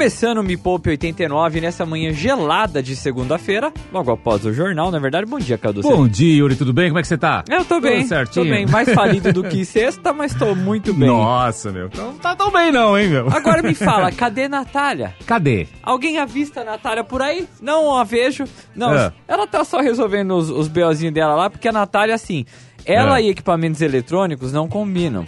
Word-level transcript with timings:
Começando 0.00 0.36
o 0.38 0.42
Me 0.42 0.58
Poupe 0.58 0.90
89 0.90 1.58
nessa 1.58 1.86
manhã 1.86 2.12
gelada 2.12 2.82
de 2.82 2.94
segunda-feira, 2.94 3.72
logo 3.90 4.10
após 4.12 4.44
o 4.44 4.52
jornal, 4.52 4.90
na 4.90 4.98
verdade. 4.98 5.24
Bom 5.24 5.38
dia, 5.38 5.56
Cadu. 5.56 5.80
Bom 5.80 6.06
dia, 6.06 6.36
Yuri, 6.36 6.54
tudo 6.54 6.70
bem? 6.70 6.88
Como 6.90 6.98
é 6.98 7.02
que 7.02 7.08
você 7.08 7.16
tá? 7.16 7.42
Eu 7.48 7.64
tô 7.64 7.76
Tudo 7.76 7.84
bem, 7.84 8.06
certinho? 8.06 8.44
tô 8.44 8.50
bem. 8.50 8.66
Mais 8.66 8.86
falido 8.92 9.32
do 9.32 9.42
que 9.44 9.64
sexta, 9.64 10.12
mas 10.12 10.34
tô 10.34 10.54
muito 10.54 10.92
bem. 10.92 11.08
Nossa, 11.08 11.72
meu. 11.72 11.86
Então 11.86 12.08
não 12.08 12.18
tá 12.18 12.36
tão 12.36 12.52
bem 12.52 12.70
não, 12.70 12.96
hein, 12.98 13.08
meu? 13.08 13.26
Agora 13.30 13.62
me 13.62 13.72
fala, 13.74 14.12
cadê 14.12 14.48
Natália? 14.48 15.14
Cadê? 15.26 15.66
Alguém 15.82 16.18
avista 16.18 16.60
a 16.60 16.64
Natália 16.64 17.02
por 17.02 17.22
aí? 17.22 17.48
Não 17.62 17.96
a 17.96 18.04
vejo. 18.04 18.44
Não, 18.74 18.92
É. 18.94 19.10
ela 19.26 19.46
tá 19.46 19.64
só 19.64 19.80
resolvendo 19.80 20.32
os, 20.36 20.50
os 20.50 20.68
BOzinhos 20.68 21.14
dela 21.14 21.34
lá, 21.34 21.48
porque 21.48 21.68
a 21.68 21.72
Natália, 21.72 22.14
assim, 22.14 22.44
ela 22.84 23.18
É. 23.18 23.22
e 23.22 23.28
equipamentos 23.30 23.80
eletrônicos 23.80 24.52
não 24.52 24.68
combinam. 24.68 25.24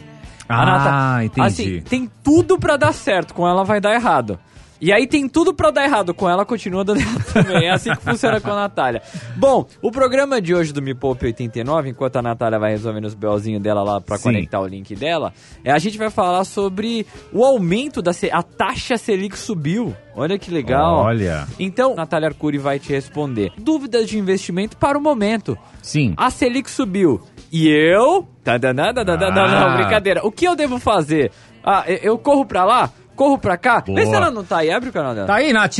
Ah, 0.46 1.20
entendi. 1.24 1.46
Assim, 1.46 1.80
tem 1.80 2.10
tudo 2.22 2.58
pra 2.58 2.76
dar 2.76 2.92
certo, 2.92 3.32
com 3.32 3.48
ela 3.48 3.64
vai 3.64 3.80
dar 3.80 3.94
errado. 3.94 4.38
E 4.80 4.92
aí 4.92 5.06
tem 5.06 5.28
tudo 5.28 5.52
pra 5.52 5.70
dar 5.70 5.84
errado, 5.84 6.14
com 6.14 6.28
ela 6.28 6.44
continua 6.44 6.84
dando 6.84 7.00
errado 7.00 7.24
também. 7.32 7.66
É 7.66 7.70
assim 7.70 7.90
que 7.90 8.00
funciona 8.00 8.40
com 8.40 8.50
a 8.50 8.54
Natália. 8.54 9.02
Bom, 9.36 9.66
o 9.82 9.90
programa 9.90 10.40
de 10.40 10.54
hoje 10.54 10.72
do 10.72 10.80
Me 10.80 10.94
Poupe 10.94 11.26
89, 11.26 11.90
enquanto 11.90 12.16
a 12.16 12.22
Natália 12.22 12.58
vai 12.58 12.70
resolvendo 12.70 13.06
os 13.06 13.14
belzinhos 13.14 13.60
dela 13.62 13.82
lá 13.82 14.00
pra 14.00 14.16
Sim. 14.16 14.24
conectar 14.24 14.60
o 14.60 14.66
link 14.66 14.94
dela, 14.94 15.32
é, 15.64 15.72
a 15.72 15.78
gente 15.78 15.98
vai 15.98 16.10
falar 16.10 16.44
sobre 16.44 17.06
o 17.32 17.44
aumento 17.44 18.00
da... 18.00 18.12
A 18.32 18.42
taxa 18.42 18.96
Selic 18.96 19.36
subiu. 19.38 19.96
Olha 20.14 20.38
que 20.38 20.50
legal. 20.50 20.98
Olha. 21.04 21.46
Então, 21.58 21.94
Natália 21.94 22.28
Arcuri 22.28 22.58
vai 22.58 22.78
te 22.78 22.92
responder. 22.92 23.52
Dúvidas 23.58 24.08
de 24.08 24.18
investimento 24.18 24.76
para 24.76 24.98
o 24.98 25.00
momento. 25.00 25.56
Sim. 25.82 26.14
A 26.16 26.30
Selic 26.30 26.70
subiu. 26.70 27.20
E 27.52 27.68
eu? 27.68 28.26
Não, 28.44 29.42
Ah. 29.44 29.68
não, 29.70 29.76
brincadeira. 29.76 30.26
O 30.26 30.30
que 30.32 30.44
eu 30.46 30.56
devo 30.56 30.78
fazer? 30.78 31.30
Ah, 31.64 31.84
eu- 31.86 31.96
eu 31.98 32.18
corro 32.18 32.44
pra 32.46 32.64
lá? 32.64 32.90
Corro 33.18 33.36
pra 33.36 33.56
cá? 33.56 33.82
Vê 33.84 33.92
Boa. 33.94 34.06
se 34.06 34.14
ela 34.14 34.30
não 34.30 34.44
tá 34.44 34.58
aí. 34.58 34.70
Abre 34.70 34.90
o 34.90 34.92
canal 34.92 35.12
dela. 35.12 35.26
Tá 35.26 35.34
aí, 35.34 35.52
Nath? 35.52 35.76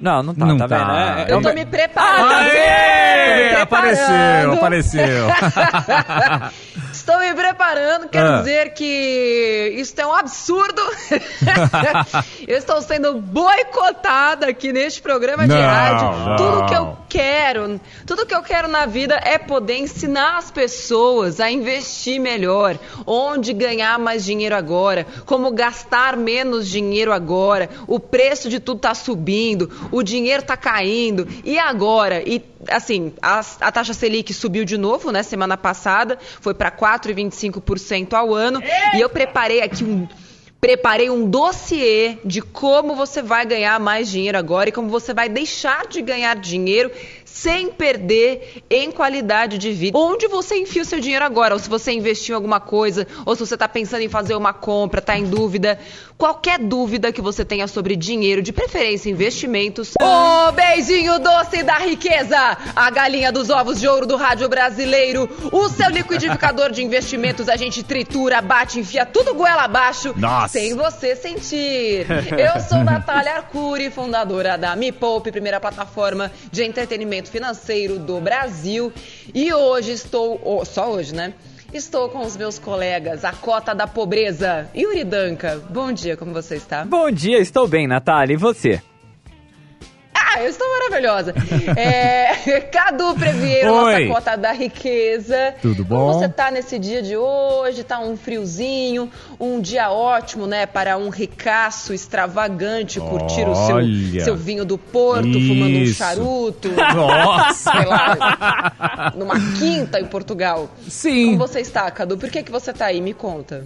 Não, 0.00 0.22
não 0.22 0.34
tá, 0.34 0.46
Não 0.46 0.56
tá, 0.56 0.66
tá. 0.66 0.78
vendo? 0.78 0.90
É- 0.92 1.30
é 1.30 1.34
Eu 1.34 1.42
tô 1.42 1.52
me 1.52 1.66
preparando. 1.66 2.24
Ah, 2.24 2.28
tá 2.30 2.38
Aê! 2.40 3.54
Tô 3.56 3.62
Apareceu, 3.62 4.06
preparando. 4.06 4.54
apareceu. 4.54 5.26
Estou 7.10 7.18
me 7.28 7.34
preparando, 7.34 8.08
quero 8.08 8.28
Ah. 8.34 8.38
dizer 8.38 8.72
que 8.72 9.74
isso 9.76 10.00
é 10.00 10.06
um 10.06 10.14
absurdo. 10.14 10.80
eu 12.46 12.56
estou 12.56 12.80
sendo 12.82 13.14
boicotada 13.20 14.46
aqui 14.48 14.72
neste 14.72 15.02
programa 15.02 15.42
de 15.42 15.48
Não, 15.52 15.60
rádio. 15.60 16.18
não. 16.28 16.36
Tudo 16.36 16.66
que 16.66 16.74
eu 16.74 16.98
quero, 17.08 17.80
tudo 18.06 18.24
que 18.26 18.34
eu 18.34 18.42
quero 18.42 18.68
na 18.68 18.86
vida 18.86 19.20
é 19.24 19.38
poder 19.38 19.78
ensinar 19.78 20.38
as 20.38 20.52
pessoas 20.52 21.40
a 21.40 21.50
investir 21.50 22.20
melhor, 22.20 22.78
onde 23.04 23.52
ganhar 23.52 23.98
mais 23.98 24.24
dinheiro 24.24 24.54
agora, 24.54 25.04
como 25.26 25.50
gastar 25.50 26.16
menos 26.16 26.68
dinheiro 26.68 27.12
agora. 27.12 27.68
O 27.88 27.98
preço 27.98 28.48
de 28.48 28.60
tudo 28.60 28.78
tá 28.82 28.94
subindo, 28.94 29.68
o 29.90 30.00
dinheiro 30.04 30.44
tá 30.44 30.56
caindo. 30.56 31.26
E 31.44 31.58
agora? 31.58 32.22
E 32.22 32.40
assim, 32.68 33.12
a, 33.22 33.40
a 33.62 33.72
taxa 33.72 33.94
Selic 33.94 34.32
subiu 34.34 34.64
de 34.64 34.76
novo, 34.78 35.10
né? 35.10 35.22
Semana 35.22 35.56
passada 35.56 36.18
foi 36.40 36.52
para 36.54 36.70
4,25% 37.00 38.12
ao 38.14 38.34
ano. 38.34 38.62
E 38.94 39.00
eu 39.00 39.08
preparei 39.08 39.62
aqui 39.62 39.84
um 39.84 40.06
Preparei 40.60 41.08
um 41.08 41.28
dossiê 41.28 42.18
de 42.22 42.42
como 42.42 42.94
você 42.94 43.22
vai 43.22 43.46
ganhar 43.46 43.80
mais 43.80 44.10
dinheiro 44.10 44.36
agora 44.36 44.68
e 44.68 44.72
como 44.72 44.90
você 44.90 45.14
vai 45.14 45.26
deixar 45.26 45.86
de 45.86 46.02
ganhar 46.02 46.36
dinheiro 46.36 46.90
sem 47.32 47.70
perder 47.70 48.62
em 48.68 48.90
qualidade 48.90 49.56
de 49.56 49.72
vida. 49.72 49.96
Onde 49.96 50.26
você 50.28 50.56
enfia 50.58 50.82
o 50.82 50.84
seu 50.84 51.00
dinheiro 51.00 51.24
agora? 51.24 51.54
Ou 51.54 51.60
se 51.60 51.68
você 51.68 51.92
investiu 51.92 52.34
em 52.34 52.36
alguma 52.36 52.60
coisa, 52.60 53.06
ou 53.24 53.34
se 53.34 53.46
você 53.46 53.54
está 53.54 53.68
pensando 53.68 54.02
em 54.02 54.08
fazer 54.08 54.34
uma 54.34 54.52
compra, 54.52 55.00
está 55.00 55.16
em 55.16 55.24
dúvida. 55.24 55.78
Qualquer 56.18 56.58
dúvida 56.58 57.12
que 57.12 57.22
você 57.22 57.44
tenha 57.44 57.66
sobre 57.66 57.96
dinheiro, 57.96 58.42
de 58.42 58.52
preferência 58.52 59.08
investimentos. 59.08 59.94
O 60.00 60.52
beijinho 60.52 61.18
doce 61.18 61.62
da 61.62 61.78
riqueza! 61.78 62.58
A 62.76 62.90
galinha 62.90 63.32
dos 63.32 63.48
ovos 63.48 63.80
de 63.80 63.88
ouro 63.88 64.06
do 64.06 64.16
rádio 64.16 64.48
brasileiro. 64.48 65.28
O 65.50 65.68
seu 65.68 65.88
liquidificador 65.88 66.70
de 66.70 66.82
investimentos 66.82 67.48
a 67.48 67.56
gente 67.56 67.82
tritura, 67.82 68.42
bate, 68.42 68.80
enfia 68.80 69.06
tudo 69.06 69.34
goela 69.34 69.62
abaixo. 69.62 70.12
Nossa. 70.16 70.48
Sem 70.58 70.74
você 70.74 71.16
sentir. 71.16 72.06
Eu 72.36 72.60
sou 72.60 72.78
Natália 72.84 73.36
Arcuri, 73.36 73.90
fundadora 73.90 74.58
da 74.58 74.76
Me 74.76 74.92
Poupe, 74.92 75.32
primeira 75.32 75.60
plataforma 75.60 76.30
de 76.50 76.64
entretenimento 76.64 77.19
financeiro 77.28 77.98
do 77.98 78.20
Brasil. 78.20 78.92
E 79.34 79.52
hoje 79.52 79.92
estou, 79.92 80.64
só 80.64 80.90
hoje, 80.90 81.14
né? 81.14 81.34
Estou 81.72 82.08
com 82.08 82.20
os 82.20 82.36
meus 82.36 82.58
colegas, 82.58 83.24
a 83.24 83.32
cota 83.32 83.74
da 83.74 83.86
pobreza, 83.86 84.68
Yuri 84.74 85.04
Danca. 85.04 85.62
Bom 85.70 85.92
dia, 85.92 86.16
como 86.16 86.32
você 86.32 86.56
está? 86.56 86.84
Bom 86.84 87.10
dia, 87.10 87.38
estou 87.38 87.68
bem, 87.68 87.86
Natália. 87.86 88.34
E 88.34 88.36
você? 88.36 88.82
Ah, 90.32 90.42
eu 90.42 90.48
estou 90.50 90.66
maravilhosa. 90.70 91.34
É, 91.76 92.60
Cadu 92.72 93.14
Previeiro, 93.14 93.72
Oi. 93.72 94.06
nossa 94.06 94.14
cota 94.20 94.36
da 94.36 94.52
riqueza. 94.52 95.54
Tudo 95.60 95.84
Como 95.84 96.00
bom? 96.00 96.12
você 96.12 96.28
tá 96.28 96.50
nesse 96.50 96.78
dia 96.78 97.02
de 97.02 97.16
hoje? 97.16 97.82
Tá 97.82 97.98
um 97.98 98.16
friozinho, 98.16 99.10
um 99.40 99.60
dia 99.60 99.90
ótimo, 99.90 100.46
né? 100.46 100.66
Para 100.66 100.96
um 100.96 101.08
ricaço 101.08 101.92
extravagante 101.92 103.00
curtir 103.00 103.42
o 103.42 103.52
Olha. 103.56 104.12
seu, 104.12 104.24
seu 104.24 104.36
vinho 104.36 104.64
do 104.64 104.78
Porto, 104.78 105.32
fumando 105.32 105.76
um 105.78 105.82
Isso. 105.82 105.94
charuto. 105.94 106.68
Nossa. 106.94 107.72
Sei 107.72 107.84
lá, 107.84 109.12
numa 109.16 109.34
quinta 109.58 109.98
em 109.98 110.04
Portugal. 110.06 110.70
Sim. 110.88 111.26
Como 111.36 111.38
você 111.38 111.60
está, 111.60 111.90
Cadu? 111.90 112.16
Por 112.16 112.30
que, 112.30 112.42
que 112.42 112.52
você 112.52 112.72
tá 112.72 112.86
aí? 112.86 113.00
Me 113.00 113.12
conta. 113.14 113.64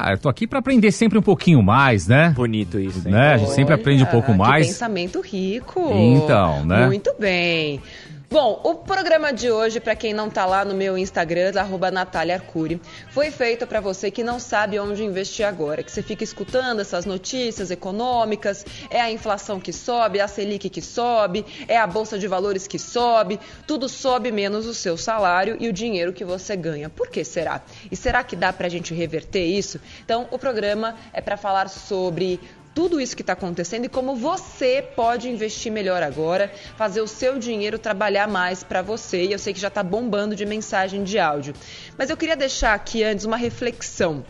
Ah, 0.00 0.12
eu 0.12 0.18
tô 0.18 0.28
aqui 0.28 0.46
pra 0.46 0.60
aprender 0.60 0.92
sempre 0.92 1.18
um 1.18 1.22
pouquinho 1.22 1.60
mais, 1.60 2.06
né? 2.06 2.30
Bonito 2.30 2.78
isso, 2.78 3.08
hein? 3.08 3.12
Né? 3.12 3.34
A 3.34 3.36
gente 3.36 3.50
sempre 3.50 3.74
aprende 3.74 4.04
um 4.04 4.06
pouco 4.06 4.32
mais. 4.32 4.64
Que 4.64 4.72
pensamento 4.72 5.20
rico. 5.20 5.90
Então, 5.92 6.64
né? 6.64 6.86
Muito 6.86 7.12
bem. 7.18 7.80
Bom, 8.30 8.60
o 8.62 8.74
programa 8.74 9.32
de 9.32 9.50
hoje, 9.50 9.80
para 9.80 9.96
quem 9.96 10.12
não 10.12 10.28
tá 10.28 10.44
lá 10.44 10.62
no 10.62 10.74
meu 10.74 10.98
Instagram, 10.98 11.50
arroba 11.58 11.90
Natália 11.90 12.34
Arcuri, 12.34 12.78
foi 13.08 13.30
feito 13.30 13.66
para 13.66 13.80
você 13.80 14.10
que 14.10 14.22
não 14.22 14.38
sabe 14.38 14.78
onde 14.78 15.02
investir 15.02 15.46
agora, 15.46 15.82
que 15.82 15.90
você 15.90 16.02
fica 16.02 16.22
escutando 16.22 16.80
essas 16.80 17.06
notícias 17.06 17.70
econômicas, 17.70 18.66
é 18.90 19.00
a 19.00 19.10
inflação 19.10 19.58
que 19.58 19.72
sobe, 19.72 20.18
é 20.18 20.22
a 20.22 20.28
Selic 20.28 20.68
que 20.68 20.82
sobe, 20.82 21.42
é 21.66 21.78
a 21.78 21.86
Bolsa 21.86 22.18
de 22.18 22.28
Valores 22.28 22.66
que 22.66 22.78
sobe, 22.78 23.40
tudo 23.66 23.88
sobe 23.88 24.30
menos 24.30 24.66
o 24.66 24.74
seu 24.74 24.98
salário 24.98 25.56
e 25.58 25.66
o 25.66 25.72
dinheiro 25.72 26.12
que 26.12 26.22
você 26.22 26.54
ganha. 26.54 26.90
Por 26.90 27.08
que 27.08 27.24
será? 27.24 27.62
E 27.90 27.96
será 27.96 28.22
que 28.22 28.36
dá 28.36 28.52
pra 28.52 28.68
gente 28.68 28.92
reverter 28.92 29.46
isso? 29.46 29.80
Então, 30.04 30.28
o 30.30 30.38
programa 30.38 30.96
é 31.14 31.22
para 31.22 31.38
falar 31.38 31.70
sobre 31.70 32.38
tudo 32.78 33.00
isso 33.00 33.16
que 33.16 33.22
está 33.22 33.32
acontecendo 33.32 33.86
e 33.86 33.88
como 33.88 34.14
você 34.14 34.80
pode 34.94 35.28
investir 35.28 35.72
melhor 35.72 36.00
agora, 36.00 36.48
fazer 36.76 37.00
o 37.00 37.08
seu 37.08 37.36
dinheiro 37.36 37.76
trabalhar 37.76 38.28
mais 38.28 38.62
para 38.62 38.82
você. 38.82 39.24
E 39.24 39.32
eu 39.32 39.38
sei 39.40 39.52
que 39.52 39.58
já 39.58 39.66
está 39.66 39.82
bombando 39.82 40.36
de 40.36 40.46
mensagem 40.46 41.02
de 41.02 41.18
áudio. 41.18 41.54
Mas 41.98 42.08
eu 42.08 42.16
queria 42.16 42.36
deixar 42.36 42.74
aqui 42.74 43.02
antes 43.02 43.24
uma 43.24 43.36
reflexão. 43.36 44.24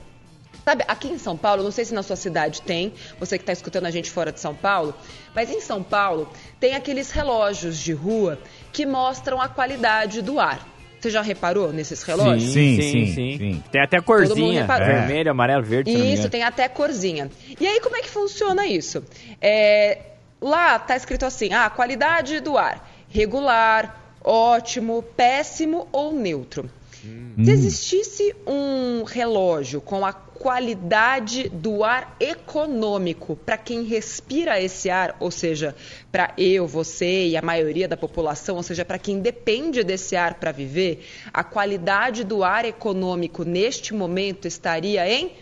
Sabe, 0.64 0.82
aqui 0.88 1.08
em 1.08 1.18
São 1.18 1.36
Paulo, 1.36 1.62
não 1.62 1.70
sei 1.70 1.84
se 1.84 1.92
na 1.92 2.02
sua 2.02 2.16
cidade 2.16 2.62
tem, 2.62 2.94
você 3.20 3.36
que 3.36 3.42
está 3.42 3.52
escutando 3.52 3.84
a 3.84 3.90
gente 3.90 4.10
fora 4.10 4.32
de 4.32 4.40
São 4.40 4.54
Paulo, 4.54 4.94
mas 5.34 5.50
em 5.50 5.60
São 5.60 5.82
Paulo 5.82 6.26
tem 6.58 6.74
aqueles 6.74 7.10
relógios 7.10 7.76
de 7.76 7.92
rua 7.92 8.38
que 8.72 8.86
mostram 8.86 9.42
a 9.42 9.48
qualidade 9.50 10.22
do 10.22 10.40
ar. 10.40 10.77
Você 11.00 11.10
já 11.10 11.22
reparou 11.22 11.72
nesses 11.72 12.02
relógios? 12.02 12.52
Sim, 12.52 12.80
sim, 12.80 13.06
sim. 13.14 13.62
Tem 13.70 13.80
até 13.80 14.00
corzinha. 14.00 14.66
Vermelho, 14.66 15.30
amarelo, 15.30 15.62
verde. 15.62 15.90
Isso, 15.90 16.28
tem 16.28 16.42
até 16.42 16.68
corzinha. 16.68 17.30
E 17.60 17.66
aí, 17.66 17.80
como 17.80 17.96
é 17.96 18.00
que 18.00 18.08
funciona 18.08 18.66
isso? 18.66 19.04
É, 19.40 19.98
lá 20.40 20.78
tá 20.78 20.96
escrito 20.96 21.24
assim: 21.24 21.52
ah, 21.52 21.70
qualidade 21.70 22.40
do 22.40 22.58
ar: 22.58 22.88
regular, 23.08 24.16
ótimo, 24.24 25.02
péssimo 25.16 25.88
ou 25.92 26.12
neutro. 26.12 26.68
Se 27.00 27.50
existisse 27.50 28.34
um 28.46 29.04
relógio 29.04 29.80
com 29.80 30.04
a 30.04 30.12
qualidade 30.12 31.48
do 31.48 31.84
ar 31.84 32.16
econômico 32.18 33.36
para 33.36 33.56
quem 33.56 33.84
respira 33.84 34.60
esse 34.60 34.90
ar, 34.90 35.16
ou 35.20 35.30
seja, 35.30 35.74
para 36.10 36.32
eu, 36.36 36.66
você 36.66 37.28
e 37.28 37.36
a 37.36 37.42
maioria 37.42 37.86
da 37.86 37.96
população, 37.96 38.56
ou 38.56 38.62
seja, 38.62 38.84
para 38.84 38.98
quem 38.98 39.20
depende 39.20 39.84
desse 39.84 40.16
ar 40.16 40.34
para 40.34 40.52
viver, 40.52 41.04
a 41.32 41.44
qualidade 41.44 42.24
do 42.24 42.42
ar 42.42 42.64
econômico 42.64 43.44
neste 43.44 43.94
momento 43.94 44.48
estaria 44.48 45.08
em 45.08 45.32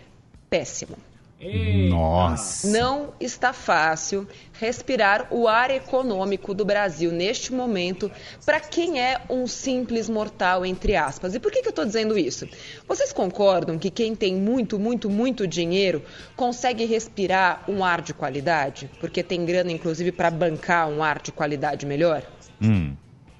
péssimo. 0.50 0.96
Nossa. 1.38 2.68
Não 2.68 3.12
está 3.20 3.52
fácil 3.52 4.26
respirar 4.54 5.28
o 5.30 5.46
ar 5.46 5.70
econômico 5.70 6.54
do 6.54 6.64
Brasil 6.64 7.12
neste 7.12 7.52
momento 7.52 8.10
para 8.44 8.58
quem 8.58 9.00
é 9.00 9.20
um 9.28 9.46
simples 9.46 10.08
mortal, 10.08 10.64
entre 10.64 10.96
aspas. 10.96 11.34
E 11.34 11.40
por 11.40 11.52
que, 11.52 11.60
que 11.60 11.68
eu 11.68 11.70
estou 11.70 11.84
dizendo 11.84 12.18
isso? 12.18 12.48
Vocês 12.88 13.12
concordam 13.12 13.78
que 13.78 13.90
quem 13.90 14.14
tem 14.14 14.34
muito, 14.34 14.78
muito, 14.78 15.10
muito 15.10 15.46
dinheiro 15.46 16.02
consegue 16.34 16.86
respirar 16.86 17.64
um 17.68 17.84
ar 17.84 18.00
de 18.00 18.14
qualidade? 18.14 18.90
Porque 18.98 19.22
tem 19.22 19.44
grana, 19.44 19.70
inclusive, 19.70 20.12
para 20.12 20.30
bancar 20.30 20.88
um 20.88 21.02
ar 21.02 21.20
de 21.20 21.32
qualidade 21.32 21.84
melhor? 21.84 22.22
Hum. 22.62 22.96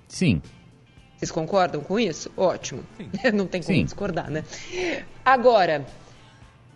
Sim. 0.07 0.43
Vocês 1.17 1.31
concordam 1.31 1.81
com 1.81 1.99
isso? 1.99 2.31
Ótimo. 2.37 2.85
Não 3.33 3.47
tem 3.47 3.63
como 3.63 3.75
Sim. 3.75 3.85
discordar, 3.85 4.31
né? 4.31 4.45
Agora, 5.25 5.87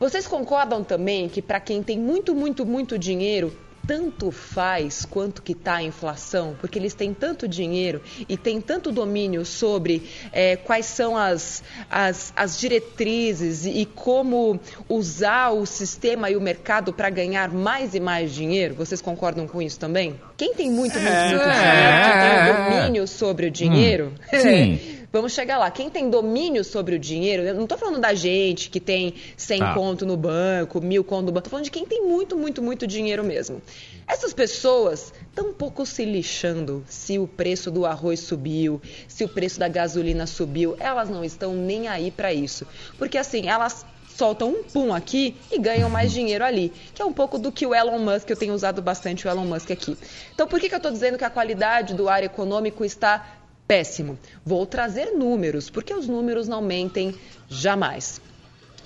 vocês 0.01 0.27
concordam 0.27 0.83
também 0.83 1.29
que 1.29 1.43
para 1.43 1.61
quem 1.61 1.83
tem 1.83 1.99
muito, 1.99 2.35
muito, 2.35 2.65
muito 2.65 2.99
dinheiro, 2.99 3.55
tanto 3.87 4.31
faz 4.31 5.05
quanto 5.05 5.43
que 5.43 5.53
está 5.53 5.75
a 5.75 5.83
inflação, 5.83 6.57
porque 6.59 6.79
eles 6.79 6.95
têm 6.95 7.13
tanto 7.13 7.47
dinheiro 7.47 8.01
e 8.27 8.37
têm 8.37 8.63
tanto 8.63 8.91
domínio 8.91 9.45
sobre 9.45 10.09
eh, 10.33 10.57
quais 10.57 10.87
são 10.87 11.17
as, 11.17 11.63
as, 11.91 12.33
as 12.35 12.59
diretrizes 12.59 13.67
e 13.67 13.85
como 13.85 14.59
usar 14.89 15.51
o 15.51 15.67
sistema 15.67 16.31
e 16.31 16.37
o 16.37 16.41
mercado 16.41 16.95
para 16.95 17.11
ganhar 17.11 17.51
mais 17.51 17.95
e 17.95 18.01
mais 18.01 18.33
dinheiro? 18.33 18.75
Vocês 18.77 19.03
concordam 19.03 19.47
com 19.47 19.61
isso 19.61 19.79
também? 19.79 20.19
Quem 20.37 20.55
tem 20.55 20.71
muito, 20.71 20.99
muito, 20.99 21.13
muito 21.13 21.43
dinheiro, 21.43 21.93
quem 22.05 22.21
tem 22.21 22.39
o 22.39 22.81
domínio 22.81 23.07
sobre 23.07 23.49
o 23.49 23.51
dinheiro, 23.51 24.13
Sim. 24.31 24.99
Vamos 25.13 25.33
chegar 25.33 25.59
lá. 25.59 25.71
Quem 25.73 25.91
tem 25.91 26.09
domínio 26.09 26.63
sobre 26.63 26.95
o 26.95 26.99
dinheiro, 26.99 27.43
eu 27.43 27.55
não 27.55 27.65
estou 27.65 27.77
falando 27.77 28.01
da 28.01 28.15
gente 28.15 28.71
que 28.71 28.79
tem 28.79 29.15
100 29.37 29.59
Tá. 29.59 29.75
conto 29.75 30.07
no 30.07 30.17
banco, 30.17 30.81
mil 30.81 31.03
conto 31.03 31.27
no 31.27 31.33
banco, 31.33 31.39
estou 31.41 31.51
falando 31.51 31.65
de 31.65 31.71
quem 31.71 31.85
tem 31.85 32.07
muito, 32.07 32.37
muito, 32.37 32.63
muito 32.63 32.87
dinheiro 32.87 33.25
mesmo. 33.25 33.61
Essas 34.07 34.33
pessoas 34.33 35.13
estão 35.29 35.49
um 35.49 35.53
pouco 35.53 35.85
se 35.85 36.05
lixando 36.05 36.85
se 36.89 37.19
o 37.19 37.27
preço 37.27 37.73
do 37.73 37.85
arroz 37.87 38.21
subiu, 38.21 38.81
se 39.09 39.25
o 39.25 39.29
preço 39.29 39.59
da 39.59 39.67
gasolina 39.67 40.27
subiu. 40.29 40.77
Elas 40.79 41.09
não 41.09 41.25
estão 41.25 41.55
nem 41.55 41.89
aí 41.89 42.13
para 42.13 42.33
isso. 42.33 42.65
Porque 42.97 43.19
assim, 43.19 43.49
elas 43.49 43.85
soltam 44.17 44.51
um 44.51 44.63
pum 44.63 44.95
aqui 44.95 45.35
e 45.51 45.59
ganham 45.59 45.89
mais 45.89 46.13
dinheiro 46.13 46.45
ali, 46.45 46.71
que 46.95 47.01
é 47.01 47.05
um 47.05 47.13
pouco 47.13 47.39
do 47.39 47.51
que 47.51 47.67
o 47.67 47.75
Elon 47.75 47.99
Musk, 47.99 48.29
eu 48.29 48.37
tenho 48.37 48.53
usado 48.53 48.83
bastante 48.83 49.27
o 49.27 49.31
Elon 49.31 49.47
Musk 49.47 49.71
aqui. 49.71 49.97
Então, 50.35 50.47
por 50.47 50.61
que, 50.61 50.69
que 50.69 50.75
eu 50.75 50.77
estou 50.77 50.93
dizendo 50.93 51.17
que 51.17 51.25
a 51.25 51.31
qualidade 51.31 51.95
do 51.95 52.07
ar 52.07 52.23
econômico 52.23 52.85
está 52.85 53.40
péssimo? 53.71 54.19
Vou 54.45 54.67
trazer 54.67 55.13
números, 55.13 55.71
porque 55.71 55.95
os 55.95 56.09
números 56.09 56.49
não 56.49 56.61
mentem 56.61 57.15
jamais. 57.49 58.21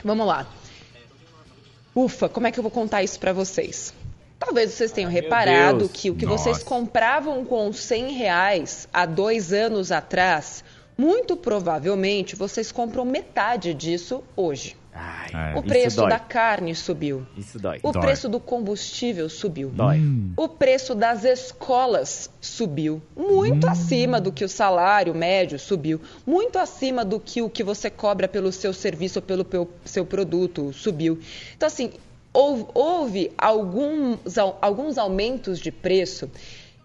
Vamos 0.05 0.27
lá. 0.27 0.47
Ufa, 1.97 2.29
como 2.29 2.47
é 2.47 2.51
que 2.51 2.59
eu 2.59 2.63
vou 2.63 2.71
contar 2.71 3.03
isso 3.03 3.19
para 3.19 3.33
vocês? 3.33 3.95
Talvez 4.39 4.73
vocês 4.73 4.93
tenham 4.93 5.11
meu 5.11 5.23
reparado 5.23 5.89
que 5.89 6.11
o 6.11 6.15
que 6.15 6.27
Nossa. 6.27 6.45
vocês 6.45 6.63
compravam 6.63 7.47
com 7.47 7.73
100 7.73 8.13
reais 8.13 8.87
há 8.93 9.07
dois 9.07 9.55
anos 9.55 9.91
atrás, 9.91 10.63
muito 10.99 11.35
provavelmente 11.35 12.37
vocês 12.37 12.71
compram 12.71 13.07
metade 13.07 13.73
disso 13.73 14.23
hoje. 14.37 14.77
Ai, 14.95 15.31
É. 15.33 15.55
O 15.55 15.59
isso 15.59 15.63
preço 15.67 15.97
dói. 15.97 16.11
da 16.11 16.19
carne 16.21 16.75
subiu. 16.75 17.27
Isso 17.37 17.59
dói. 17.59 17.81
O 17.83 17.91
Dói. 17.91 18.03
preço 18.03 18.29
do 18.29 18.39
combustível 18.39 19.29
subiu. 19.29 19.71
Dói. 19.71 20.01
O 20.37 20.49
preço 20.49 20.95
das 20.95 21.25
escolas 21.25 22.31
subiu, 22.41 23.03
muito 23.17 23.67
acima 23.67 24.21
do 24.21 24.31
que 24.31 24.45
o 24.45 24.49
salário 24.49 25.13
médio 25.13 25.59
subiu, 25.59 26.01
muito 26.25 26.59
acima 26.59 27.05
do 27.05 27.19
que 27.19 27.43
o 27.43 27.51
que 27.51 27.65
você 27.65 27.91
cobra 27.91 28.29
pelo 28.29 28.53
seu 28.53 28.73
serviço 28.73 29.19
ou 29.19 29.23
pelo 29.23 29.45
seu 29.85 30.07
produto 30.07 30.73
subiu. 30.73 31.19
Então, 31.57 31.67
assim, 31.67 31.91
houve, 32.33 33.33
alguns, 33.37 34.39
alguns 34.61 34.99
aumentos 34.99 35.59
de 35.59 35.73
preço 35.73 36.31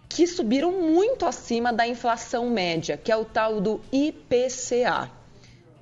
que 0.08 0.26
subiram 0.26 0.72
muito 0.72 1.26
acima 1.26 1.72
da 1.72 1.88
inflação 1.88 2.50
média, 2.50 2.98
que 2.98 3.12
é 3.12 3.16
o 3.16 3.24
tal 3.24 3.62
do 3.62 3.80
IPCA. 3.92 5.12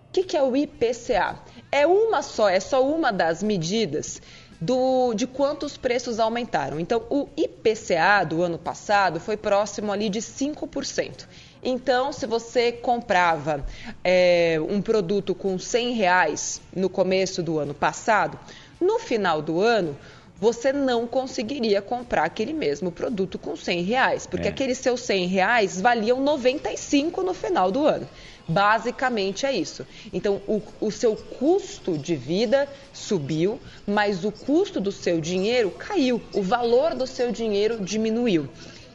O 0.10 0.12
que, 0.12 0.24
que 0.24 0.36
é 0.38 0.42
o 0.44 0.56
IPCA? 0.56 1.38
É 1.72 1.86
uma 1.86 2.22
só, 2.22 2.50
é 2.50 2.60
só 2.60 2.86
uma 2.86 3.12
das 3.12 3.44
medidas 3.44 4.22
do, 4.60 5.14
de 5.14 5.28
quantos 5.28 5.78
preços 5.78 6.20
aumentaram. 6.20 6.80
Então, 6.80 7.04
o 7.10 7.28
IPCA 7.38 8.24
do 8.26 8.42
ano 8.42 8.58
passado 8.58 9.20
foi 9.20 9.38
próximo 9.38 9.92
ali 9.92 10.10
de 10.10 10.20
5%. 10.20 11.28
Então, 11.62 12.14
se 12.14 12.26
você 12.26 12.72
comprava 12.72 13.66
é, 14.04 14.58
um 14.70 14.82
produto 14.82 15.36
com 15.36 15.58
100 15.60 15.94
reais 15.94 16.62
no 16.76 16.90
começo 16.90 17.44
do 17.44 17.60
ano 17.60 17.74
passado, 17.74 18.40
no 18.80 19.00
final 19.00 19.42
do 19.42 19.62
ano 19.62 19.98
você 20.40 20.72
não 20.72 21.08
conseguiria 21.08 21.82
comprar 21.82 22.24
aquele 22.24 22.54
mesmo 22.54 22.92
produto 22.92 23.40
com 23.40 23.56
100 23.56 23.82
reais, 23.82 24.28
porque 24.28 24.48
É. 24.48 24.52
aqueles 24.52 24.78
seus 24.78 25.02
100 25.02 25.26
reais 25.26 25.82
valiam 25.82 26.22
95 26.22 27.24
no 27.24 27.34
final 27.34 27.72
do 27.72 27.86
ano. 27.88 28.08
Basicamente 28.48 29.46
é 29.46 29.52
isso. 29.52 29.86
Então, 30.14 30.42
o, 30.48 30.62
o 30.80 30.90
seu 30.90 31.16
custo 31.16 31.98
de 31.98 32.16
vida 32.16 32.68
subiu, 32.94 33.60
mas 33.86 34.24
o 34.24 34.32
custo 34.32 34.80
do 34.80 34.92
seu 34.92 35.20
dinheiro 35.20 35.72
caiu, 35.72 36.22
o 36.34 36.42
valor 36.42 36.96
do 36.96 37.06
seu 37.06 37.32
dinheiro 37.32 37.84
diminuiu. 37.84 38.48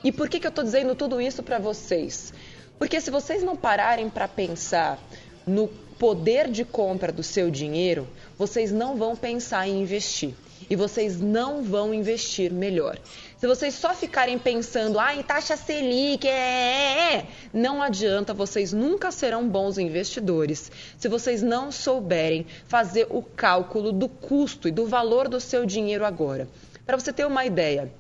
E 0.02 0.10
por 0.10 0.28
que, 0.28 0.40
que 0.40 0.46
eu 0.46 0.50
estou 0.50 0.64
dizendo 0.64 0.94
tudo 0.94 1.20
isso 1.20 1.43
para 1.43 1.58
vocês? 1.58 2.32
Porque 2.78 3.00
se 3.00 3.10
vocês 3.10 3.43
não 3.43 3.56
pararem 3.56 4.08
para 4.08 4.26
pensar 4.26 4.99
no 5.46 5.69
poder 5.98 6.50
de 6.50 6.64
compra 6.64 7.12
do 7.12 7.22
seu 7.22 7.50
dinheiro, 7.50 8.08
vocês 8.37 8.72
não 8.72 8.96
vão 8.96 9.14
pensar 9.14 9.69
em 9.69 9.82
investir. 9.82 10.34
E 10.69 10.75
vocês 10.75 11.20
não 11.20 11.62
vão 11.62 11.93
investir 11.93 12.52
melhor. 12.52 12.98
Se 13.43 13.49
vocês 13.49 13.75
só 13.75 13.93
ficarem 13.93 14.39
pensando, 14.39 15.00
ah, 15.00 15.17
em 15.17 15.21
taxa 15.21 15.56
Selic, 15.56 16.29
é, 16.29 16.31
é, 16.31 17.17
é, 17.17 17.27
não 17.53 17.83
adianta, 17.83 18.33
vocês 18.33 18.73
nunca 18.73 19.11
serão 19.11 19.49
bons 19.49 19.79
investidores 19.79 20.71
se 20.97 21.09
vocês 21.09 21.43
não 21.43 21.73
souberem 21.73 22.47
fazer 22.69 23.09
o 23.11 23.21
cálculo 23.21 23.91
do 23.91 24.09
custo 24.09 24.69
e 24.69 24.71
do 24.71 24.87
valor 24.87 25.27
do 25.27 25.41
seu 25.41 25.67
dinheiro 25.67 26.05
agora. 26.05 26.47
Para 26.87 26.97
você 26.97 27.12
ter 27.12 27.27
uma 27.27 27.44
ideia, 27.44 27.93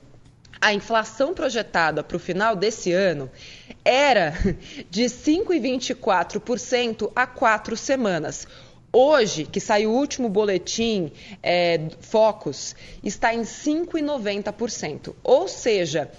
a 0.60 0.72
inflação 0.72 1.34
projetada 1.34 2.04
para 2.04 2.16
o 2.16 2.20
final 2.20 2.54
desse 2.54 2.92
ano 2.92 3.28
era 3.84 4.34
de 4.88 5.06
5,24% 5.06 7.10
a 7.16 7.26
quatro 7.26 7.76
semanas. 7.76 8.46
Hoje, 8.92 9.44
que 9.44 9.58
saiu 9.58 9.90
o 9.90 9.96
último 9.96 10.28
boletim 10.28 11.10
é, 11.42 11.80
Focus, 12.00 12.76
está 13.02 13.32
em 13.32 13.40
5,90%. 13.40 15.14
Ou 15.24 15.48
seja, 15.48 16.10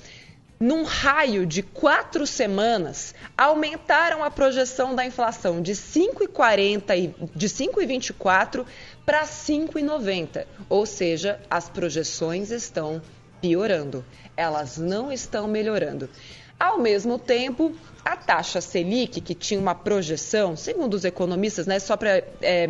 num 0.59 0.83
raio 0.83 1.45
de 1.45 1.61
quatro 1.61 2.25
semanas, 2.25 3.13
aumentaram 3.37 4.23
a 4.23 4.31
projeção 4.31 4.95
da 4.95 5.05
inflação 5.05 5.61
de 5.61 5.73
5,40 5.73 7.13
de 7.35 7.47
5,24 7.47 8.65
para 9.05 9.23
5,90. 9.23 10.47
Ou 10.67 10.85
seja, 10.87 11.39
as 11.49 11.69
projeções 11.69 12.49
estão 12.49 13.01
piorando. 13.39 14.03
Elas 14.35 14.77
não 14.77 15.11
estão 15.11 15.47
melhorando. 15.47 16.09
Ao 16.59 16.77
mesmo 16.79 17.19
tempo, 17.19 17.73
a 18.05 18.15
taxa 18.15 18.61
Selic, 18.61 19.19
que 19.21 19.33
tinha 19.35 19.59
uma 19.59 19.75
projeção, 19.75 20.55
segundo 20.55 20.93
os 20.93 21.03
economistas, 21.05 21.67
né, 21.67 21.79
só 21.79 21.97
para 21.97 22.23
é, 22.41 22.67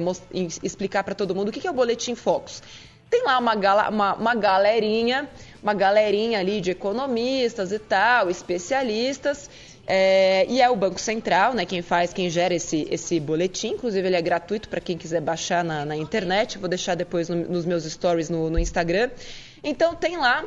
explicar 0.63 1.03
para 1.03 1.13
todo 1.15 1.35
mundo 1.35 1.49
o 1.49 1.51
que 1.51 1.59
que 1.59 1.67
é 1.67 1.71
o 1.71 1.73
boletim 1.73 2.15
Focus. 2.15 2.61
Tem 3.09 3.23
lá 3.23 3.37
uma, 3.37 3.53
gala- 3.55 3.89
uma- 3.89 4.15
uma 4.15 4.33
galerinha, 4.35 5.29
uma 5.61 5.73
galerinha 5.73 6.39
ali 6.39 6.59
de 6.59 6.71
economistas 6.71 7.71
e 7.71 7.77
tal, 7.77 8.29
especialistas, 8.31 9.49
é, 9.85 10.45
e 10.49 10.61
é 10.61 10.69
o 10.69 10.75
Banco 10.75 10.99
Central, 10.99 11.53
né, 11.53 11.65
quem 11.65 11.81
faz, 11.81 12.11
quem 12.13 12.29
gera 12.29 12.55
esse, 12.55 12.87
esse 12.89 13.19
boletim. 13.19 13.73
Inclusive, 13.73 14.07
ele 14.07 14.15
é 14.15 14.21
gratuito 14.21 14.69
para 14.69 14.79
quem 14.79 14.97
quiser 14.97 15.21
baixar 15.21 15.63
na, 15.63 15.85
na 15.85 15.95
internet. 15.95 16.57
Vou 16.57 16.69
deixar 16.69 16.95
depois 16.95 17.29
no- 17.29 17.35
nos 17.35 17.65
meus 17.65 17.83
stories 17.83 18.29
no, 18.29 18.49
no 18.49 18.57
Instagram. 18.57 19.11
Então, 19.63 19.93
tem 19.93 20.17
lá 20.17 20.45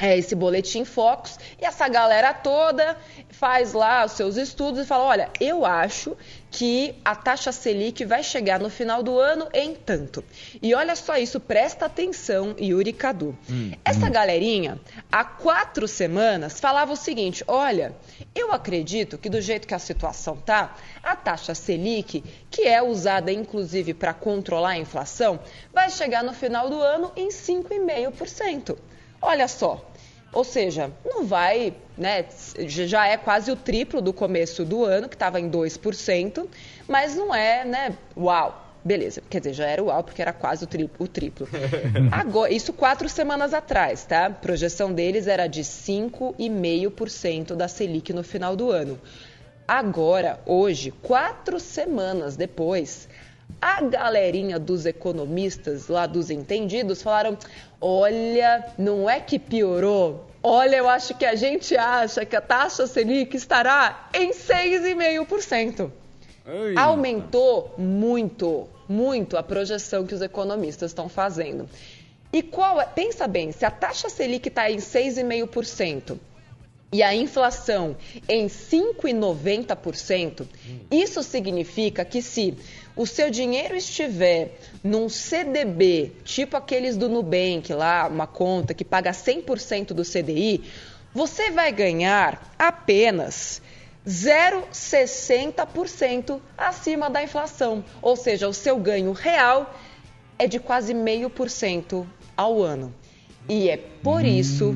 é, 0.00 0.16
esse 0.16 0.34
boletim 0.34 0.84
Focus 0.84 1.38
e 1.60 1.64
essa 1.64 1.86
galera 1.88 2.32
toda 2.32 2.96
faz 3.28 3.74
lá 3.74 4.04
os 4.04 4.12
seus 4.12 4.36
estudos 4.36 4.80
e 4.80 4.86
fala: 4.86 5.04
olha, 5.04 5.30
eu 5.38 5.64
acho 5.66 6.16
que 6.50 6.94
a 7.04 7.14
taxa 7.14 7.52
Selic 7.52 8.04
vai 8.04 8.22
chegar 8.22 8.58
no 8.58 8.70
final 8.70 9.02
do 9.02 9.18
ano 9.18 9.48
em 9.52 9.74
tanto. 9.74 10.24
E 10.60 10.74
olha 10.74 10.96
só 10.96 11.16
isso, 11.16 11.38
presta 11.38 11.86
atenção, 11.86 12.56
Yuri 12.58 12.92
Cadu. 12.92 13.36
Essa 13.84 14.08
galerinha, 14.08 14.80
há 15.12 15.24
quatro 15.24 15.86
semanas, 15.86 16.58
falava 16.58 16.92
o 16.92 16.96
seguinte: 16.96 17.44
olha, 17.46 17.94
eu 18.34 18.52
acredito 18.52 19.18
que 19.18 19.28
do 19.28 19.40
jeito 19.40 19.68
que 19.68 19.74
a 19.74 19.78
situação 19.78 20.36
tá, 20.36 20.76
a 21.02 21.14
taxa 21.14 21.54
Selic, 21.54 22.24
que 22.50 22.62
é 22.62 22.82
usada 22.82 23.30
inclusive 23.30 23.92
para 23.92 24.14
controlar 24.14 24.70
a 24.70 24.78
inflação, 24.78 25.38
vai 25.72 25.90
chegar 25.90 26.24
no 26.24 26.32
final 26.32 26.70
do 26.70 26.80
ano 26.80 27.12
em 27.14 27.28
5,5%. 27.28 28.76
Olha 29.20 29.46
só, 29.48 29.84
ou 30.32 30.44
seja, 30.44 30.90
não 31.04 31.26
vai, 31.26 31.74
né? 31.98 32.24
Já 32.66 33.06
é 33.06 33.16
quase 33.16 33.50
o 33.50 33.56
triplo 33.56 34.00
do 34.00 34.12
começo 34.12 34.64
do 34.64 34.84
ano, 34.84 35.08
que 35.08 35.16
estava 35.16 35.40
em 35.40 35.50
2%, 35.50 36.46
mas 36.88 37.16
não 37.16 37.34
é, 37.34 37.64
né? 37.64 37.96
Uau! 38.16 38.68
Beleza, 38.82 39.22
quer 39.28 39.40
dizer, 39.40 39.52
já 39.52 39.66
era 39.66 39.82
uau, 39.82 40.02
porque 40.02 40.22
era 40.22 40.32
quase 40.32 40.64
o 40.64 40.66
triplo. 40.66 41.04
O 41.04 41.08
triplo. 41.08 41.46
Agora, 42.10 42.50
isso 42.50 42.72
quatro 42.72 43.10
semanas 43.10 43.52
atrás, 43.52 44.04
tá? 44.06 44.26
A 44.26 44.30
projeção 44.30 44.90
deles 44.90 45.26
era 45.26 45.46
de 45.46 45.60
5,5% 45.60 47.54
da 47.54 47.68
Selic 47.68 48.10
no 48.14 48.22
final 48.22 48.56
do 48.56 48.70
ano. 48.70 48.98
Agora, 49.68 50.40
hoje, 50.46 50.90
quatro 50.90 51.60
semanas 51.60 52.36
depois, 52.36 53.06
a 53.60 53.82
galerinha 53.82 54.58
dos 54.58 54.86
economistas, 54.86 55.88
lá 55.88 56.06
dos 56.06 56.30
entendidos, 56.30 57.02
falaram: 57.02 57.36
olha, 57.80 58.66
não 58.78 59.08
é 59.08 59.20
que 59.20 59.38
piorou, 59.38 60.26
Olha, 60.42 60.76
eu 60.76 60.88
acho 60.88 61.14
que 61.14 61.26
a 61.26 61.34
gente 61.34 61.76
acha 61.76 62.24
que 62.24 62.34
a 62.34 62.40
taxa 62.40 62.86
Selic 62.86 63.36
estará 63.36 64.08
em 64.14 64.30
6,5%. 64.30 65.90
Aumentou 66.76 67.74
muito, 67.76 68.66
muito 68.88 69.36
a 69.36 69.42
projeção 69.42 70.06
que 70.06 70.14
os 70.14 70.22
economistas 70.22 70.92
estão 70.92 71.10
fazendo. 71.10 71.68
E 72.32 72.42
qual 72.42 72.80
é? 72.80 72.86
Pensa 72.86 73.28
bem, 73.28 73.52
se 73.52 73.66
a 73.66 73.70
taxa 73.70 74.08
Selic 74.08 74.48
está 74.48 74.70
em 74.70 74.78
6,5% 74.78 76.16
e 76.92 77.02
a 77.02 77.14
inflação 77.14 77.94
em 78.26 78.46
5,90%, 78.46 80.46
isso 80.90 81.22
significa 81.22 82.02
que 82.02 82.22
se 82.22 82.56
o 82.96 83.06
seu 83.06 83.30
dinheiro 83.30 83.76
estiver 83.76 84.58
num 84.82 85.08
CDB, 85.08 86.12
tipo 86.24 86.56
aqueles 86.56 86.96
do 86.96 87.08
Nubank 87.08 87.72
lá, 87.72 88.08
uma 88.08 88.26
conta 88.26 88.74
que 88.74 88.84
paga 88.84 89.12
100% 89.12 89.94
do 89.94 90.02
CDI, 90.02 90.64
você 91.14 91.50
vai 91.50 91.72
ganhar 91.72 92.52
apenas 92.58 93.62
0,60% 94.06 96.40
acima 96.56 97.10
da 97.10 97.22
inflação. 97.22 97.84
Ou 98.00 98.16
seja, 98.16 98.48
o 98.48 98.54
seu 98.54 98.78
ganho 98.78 99.12
real 99.12 99.74
é 100.38 100.46
de 100.46 100.58
quase 100.58 100.94
meio 100.94 101.28
por 101.28 101.50
cento 101.50 102.08
ao 102.36 102.62
ano. 102.62 102.94
E 103.52 103.68
é 103.68 103.76
por 103.76 104.24
isso 104.24 104.72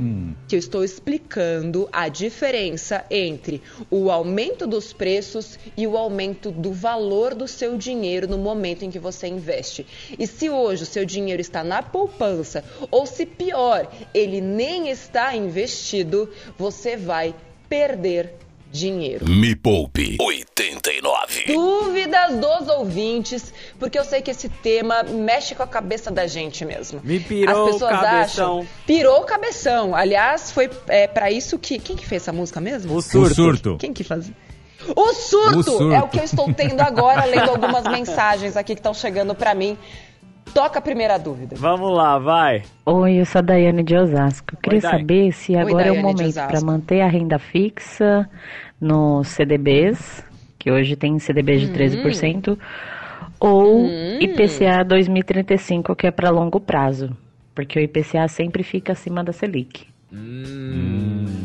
que 0.49 0.57
eu 0.57 0.59
estou 0.59 0.83
explicando 0.83 1.88
a 1.93 2.09
diferença 2.09 3.04
entre 3.09 3.62
o 3.88 4.11
aumento 4.11 4.66
dos 4.66 4.93
preços 4.93 5.57
e 5.76 5.87
o 5.87 5.97
aumento 5.97 6.50
do 6.50 6.73
valor 6.73 7.37
do 7.37 7.47
seu 7.47 7.78
dinheiro 7.78 8.26
no 8.26 8.37
momento 8.37 8.85
em 8.85 8.90
que 8.90 8.99
você 8.99 9.28
investe. 9.28 9.87
E 10.19 10.26
se 10.26 10.50
hoje 10.50 10.83
o 10.83 10.87
seu 10.87 11.04
dinheiro 11.04 11.40
está 11.40 11.62
na 11.62 11.85
poupança, 11.85 12.64
ou 12.90 13.07
se 13.07 13.25
pior, 13.25 13.88
ele 14.12 14.40
nem 14.40 14.90
está 14.90 15.37
investido, 15.37 16.28
você 16.59 16.97
vai 16.97 17.33
perder 17.69 18.43
dinheiro. 18.78 19.25
Me 19.28 19.54
Poupe 19.54 20.16
89. 20.21 21.45
Dúvidas 21.47 22.35
dos 22.37 22.69
ouvintes, 22.69 23.54
porque 23.78 23.97
eu 23.99 24.04
sei 24.04 24.21
que 24.21 24.31
esse 24.33 24.49
tema 24.49 25.04
mexe 25.04 25.54
com 25.54 25.62
a 25.62 25.66
cabeça 25.66 26.11
da 26.11 26.26
gente 26.26 26.64
mesmo. 26.64 27.00
Me 27.04 27.21
pirou 27.21 27.66
As 27.69 27.73
pessoas 27.73 27.93
o 27.93 28.00
cabeção. 28.00 28.59
acham. 28.59 28.69
Pirou 28.87 29.21
o 29.21 29.25
cabeção. 29.25 29.95
Aliás, 29.95 30.50
foi 30.50 30.69
é, 30.88 31.07
para 31.07 31.31
isso 31.31 31.59
que. 31.59 31.78
Quem 31.78 31.95
que 31.97 32.04
fez 32.07 32.23
essa 32.23 32.33
música 32.33 32.61
mesmo? 32.61 32.95
O 32.95 33.00
surto. 33.00 33.31
O 33.31 33.35
surto. 33.35 33.76
Quem 33.78 33.93
que 33.93 34.02
faz? 34.02 34.31
O 34.95 35.14
surto, 35.14 35.59
O 35.59 35.62
surto. 35.62 35.93
é 35.93 36.02
o 36.02 36.09
que 36.09 36.19
eu 36.19 36.25
estou 36.25 36.52
tendo 36.52 36.81
agora, 36.81 37.25
lendo 37.25 37.50
algumas 37.50 37.85
mensagens 37.85 38.57
aqui 38.57 38.75
que 38.75 38.81
estão 38.81 38.93
chegando 38.93 39.35
para 39.35 39.54
mim. 39.54 39.78
Toca 40.52 40.78
a 40.78 40.82
primeira 40.82 41.18
dúvida. 41.18 41.56
Vamos 41.58 41.90
lá, 41.96 42.18
vai. 42.18 42.62
Oi, 42.86 43.14
eu 43.20 43.24
sou 43.26 43.40
a 43.40 43.42
Daiane 43.42 43.82
de 43.82 43.96
Osasco. 43.96 44.56
Queria 44.62 44.80
Dai. 44.80 44.90
saber 44.98 45.32
se 45.32 45.56
agora 45.56 45.88
é 45.88 45.92
o 45.92 46.00
momento 46.02 46.34
para 46.34 46.60
manter 46.60 47.00
a 47.00 47.08
renda 47.08 47.38
fixa 47.38 48.28
nos 48.80 49.28
CDBs, 49.28 50.22
que 50.58 50.70
hoje 50.70 50.94
tem 50.96 51.18
CDBs 51.18 51.64
Hum. 51.64 51.72
de 51.72 51.72
13%, 51.72 52.58
ou 53.40 53.86
IPCA 54.20 54.84
2035, 54.84 55.96
que 55.96 56.06
é 56.06 56.10
para 56.10 56.30
longo 56.30 56.60
prazo, 56.60 57.16
porque 57.54 57.78
o 57.78 57.82
IPCA 57.82 58.28
sempre 58.28 58.62
fica 58.62 58.92
acima 58.92 59.24
da 59.24 59.32
Selic. 59.32 59.86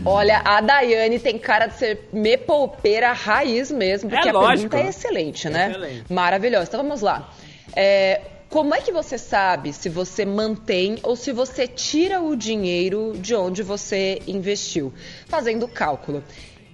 Olha, 0.05 0.41
a 0.45 0.61
Daiane 0.61 1.17
tem 1.19 1.37
cara 1.39 1.65
de 1.67 1.73
ser 1.75 2.07
me 2.13 2.37
poupeira 2.37 3.11
raiz 3.11 3.71
mesmo, 3.71 4.09
porque 4.09 4.27
É 4.27 4.29
a 4.29 4.33
lógico. 4.33 4.69
pergunta 4.69 4.77
é 4.77 4.89
excelente, 4.89 5.49
né? 5.49 5.69
Excelente. 5.71 6.13
Maravilhosa. 6.13 6.65
Então 6.67 6.81
vamos 6.83 7.01
lá. 7.01 7.27
É, 7.75 8.21
como 8.49 8.73
é 8.73 8.81
que 8.81 8.91
você 8.91 9.15
sabe 9.15 9.71
se 9.71 9.89
você 9.89 10.25
mantém 10.25 10.97
ou 11.03 11.15
se 11.15 11.31
você 11.31 11.67
tira 11.67 12.19
o 12.19 12.35
dinheiro 12.35 13.13
de 13.15 13.35
onde 13.35 13.61
você 13.61 14.21
investiu? 14.25 14.91
Fazendo 15.27 15.65
o 15.65 15.67
cálculo. 15.67 16.23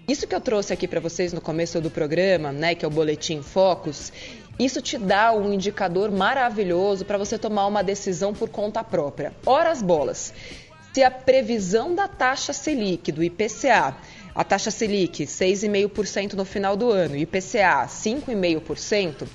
Isso 0.07 0.25
que 0.25 0.33
eu 0.33 0.39
trouxe 0.39 0.71
aqui 0.71 0.87
para 0.87 1.01
vocês 1.01 1.33
no 1.33 1.41
começo 1.41 1.81
do 1.81 1.91
programa, 1.91 2.53
né, 2.53 2.75
que 2.75 2.85
é 2.85 2.87
o 2.87 2.91
boletim 2.91 3.41
Focus, 3.41 4.13
isso 4.57 4.81
te 4.81 4.97
dá 4.97 5.33
um 5.33 5.51
indicador 5.51 6.09
maravilhoso 6.11 7.03
para 7.03 7.17
você 7.17 7.37
tomar 7.37 7.67
uma 7.67 7.83
decisão 7.83 8.33
por 8.33 8.47
conta 8.47 8.81
própria. 8.81 9.33
Ora 9.45 9.69
as 9.69 9.81
bolas. 9.81 10.33
Se 10.93 11.03
a 11.03 11.11
previsão 11.11 11.93
da 11.93 12.07
taxa 12.07 12.53
Selic, 12.53 13.11
do 13.11 13.21
IPCA, 13.21 13.97
a 14.33 14.43
taxa 14.45 14.71
Selic 14.71 15.25
6,5% 15.25 16.33
no 16.33 16.45
final 16.45 16.77
do 16.77 16.89
ano, 16.89 17.17
IPCA 17.17 17.85
5,5%, 17.85 19.27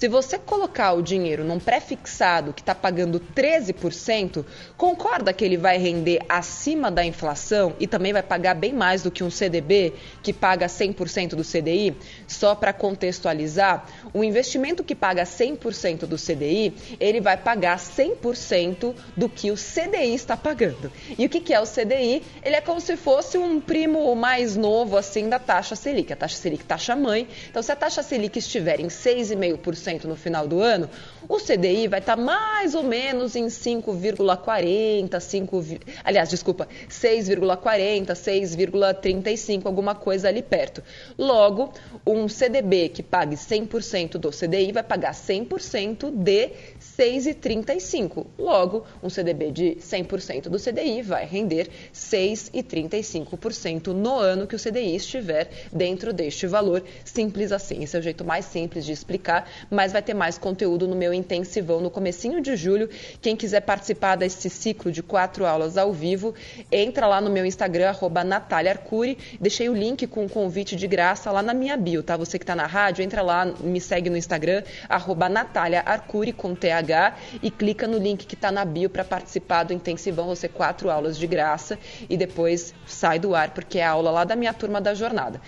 se 0.00 0.08
você 0.08 0.38
colocar 0.38 0.94
o 0.94 1.02
dinheiro 1.02 1.44
num 1.44 1.60
pré-fixado 1.60 2.54
que 2.54 2.62
está 2.62 2.74
pagando 2.74 3.20
13%, 3.20 4.46
concorda 4.74 5.30
que 5.30 5.44
ele 5.44 5.58
vai 5.58 5.76
render 5.76 6.22
acima 6.26 6.90
da 6.90 7.04
inflação 7.04 7.74
e 7.78 7.86
também 7.86 8.10
vai 8.10 8.22
pagar 8.22 8.54
bem 8.54 8.72
mais 8.72 9.02
do 9.02 9.10
que 9.10 9.22
um 9.22 9.30
CDB 9.30 9.92
que 10.22 10.32
paga 10.32 10.68
100% 10.68 11.34
do 11.34 11.44
CDI? 11.44 11.94
Só 12.26 12.54
para 12.54 12.72
contextualizar, 12.72 13.86
o 14.14 14.24
investimento 14.24 14.82
que 14.82 14.94
paga 14.94 15.24
100% 15.24 16.06
do 16.06 16.16
CDI, 16.16 16.72
ele 16.98 17.20
vai 17.20 17.36
pagar 17.36 17.76
100% 17.76 18.94
do 19.14 19.28
que 19.28 19.50
o 19.50 19.54
CDI 19.54 20.14
está 20.14 20.34
pagando. 20.34 20.90
E 21.18 21.26
o 21.26 21.28
que 21.28 21.52
é 21.52 21.60
o 21.60 21.66
CDI? 21.66 22.22
Ele 22.42 22.56
é 22.56 22.62
como 22.62 22.80
se 22.80 22.96
fosse 22.96 23.36
um 23.36 23.60
primo 23.60 24.16
mais 24.16 24.56
novo 24.56 24.96
assim 24.96 25.28
da 25.28 25.38
taxa 25.38 25.76
Selic. 25.76 26.10
A 26.10 26.16
taxa 26.16 26.36
Selic 26.36 26.64
taxa 26.64 26.96
mãe. 26.96 27.28
Então, 27.50 27.62
se 27.62 27.70
a 27.70 27.76
taxa 27.76 28.02
Selic 28.02 28.38
estiver 28.38 28.80
em 28.80 28.86
6,5% 28.86 29.89
no 30.06 30.16
final 30.16 30.46
do 30.46 30.60
ano, 30.60 30.88
o 31.28 31.38
CDI 31.38 31.88
vai 31.88 32.00
estar 32.00 32.16
mais 32.16 32.74
ou 32.74 32.82
menos 32.82 33.34
em 33.36 33.46
5,40, 33.46 35.18
5, 35.20 35.60
vi- 35.60 35.80
aliás, 36.04 36.28
desculpa, 36.28 36.68
6,40, 36.88 38.14
6,35, 38.14 39.66
alguma 39.66 39.94
coisa 39.94 40.28
ali 40.28 40.42
perto. 40.42 40.82
Logo, 41.18 41.72
um 42.06 42.28
CDB 42.28 42.88
que 42.88 43.02
pague 43.02 43.36
100% 43.36 44.18
do 44.18 44.30
CDI 44.30 44.72
vai 44.72 44.82
pagar 44.82 45.12
100% 45.14 46.10
de 46.10 46.50
6,35. 46.80 48.26
Logo, 48.38 48.84
um 49.02 49.08
CDB 49.10 49.50
de 49.50 49.76
100% 49.80 50.48
do 50.48 50.58
CDI 50.58 51.02
vai 51.02 51.24
render 51.26 51.68
6,35% 51.94 53.88
no 53.88 54.14
ano 54.18 54.46
que 54.46 54.54
o 54.54 54.58
CDI 54.58 54.96
estiver 54.96 55.48
dentro 55.72 56.12
deste 56.12 56.46
valor. 56.46 56.82
Simples 57.04 57.52
assim. 57.52 57.82
Esse 57.82 57.96
é 57.96 58.00
o 58.00 58.02
jeito 58.02 58.24
mais 58.24 58.44
simples 58.44 58.84
de 58.84 58.92
explicar, 58.92 59.48
mas 59.70 59.79
vai 59.92 60.02
ter 60.02 60.14
mais 60.14 60.36
conteúdo 60.36 60.86
no 60.86 60.94
meu 60.94 61.14
intensivão 61.14 61.80
no 61.80 61.90
comecinho 61.90 62.40
de 62.40 62.56
julho. 62.56 62.88
Quem 63.20 63.34
quiser 63.34 63.60
participar 63.60 64.16
desse 64.16 64.50
ciclo 64.50 64.92
de 64.92 65.02
quatro 65.02 65.46
aulas 65.46 65.76
ao 65.76 65.92
vivo, 65.92 66.34
entra 66.70 67.06
lá 67.06 67.20
no 67.20 67.30
meu 67.30 67.46
Instagram, 67.46 67.88
arroba 67.88 68.22
Natália 68.22 68.72
Arcuri. 68.72 69.16
Deixei 69.40 69.68
o 69.68 69.74
link 69.74 70.06
com 70.06 70.24
o 70.24 70.28
convite 70.28 70.76
de 70.76 70.86
graça 70.86 71.30
lá 71.30 71.42
na 71.42 71.54
minha 71.54 71.76
bio, 71.76 72.02
tá? 72.02 72.16
Você 72.16 72.38
que 72.38 72.42
está 72.42 72.54
na 72.54 72.66
rádio, 72.66 73.02
entra 73.02 73.22
lá, 73.22 73.46
me 73.46 73.80
segue 73.80 74.10
no 74.10 74.16
Instagram, 74.16 74.62
arroba 74.88 75.28
Natália 75.28 75.82
Arcuri 75.86 76.32
com 76.32 76.54
TH 76.54 77.16
e 77.42 77.50
clica 77.50 77.86
no 77.86 77.98
link 77.98 78.26
que 78.26 78.34
está 78.34 78.52
na 78.52 78.64
bio 78.64 78.90
para 78.90 79.04
participar 79.04 79.64
do 79.64 79.72
intensivão. 79.72 80.26
Você 80.26 80.48
quatro 80.48 80.90
aulas 80.90 81.16
de 81.16 81.26
graça 81.26 81.78
e 82.08 82.16
depois 82.16 82.74
sai 82.86 83.18
do 83.18 83.34
ar, 83.34 83.50
porque 83.50 83.78
é 83.78 83.84
a 83.84 83.90
aula 83.90 84.10
lá 84.10 84.24
da 84.24 84.36
minha 84.36 84.52
turma 84.52 84.80
da 84.80 84.94
jornada. 84.94 85.40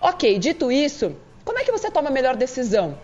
Ok, 0.00 0.38
dito 0.38 0.72
isso, 0.72 1.14
como 1.44 1.58
é 1.58 1.64
que 1.64 1.70
você 1.70 1.90
toma 1.90 2.08
a 2.08 2.12
melhor 2.12 2.36
decisão? 2.36 2.98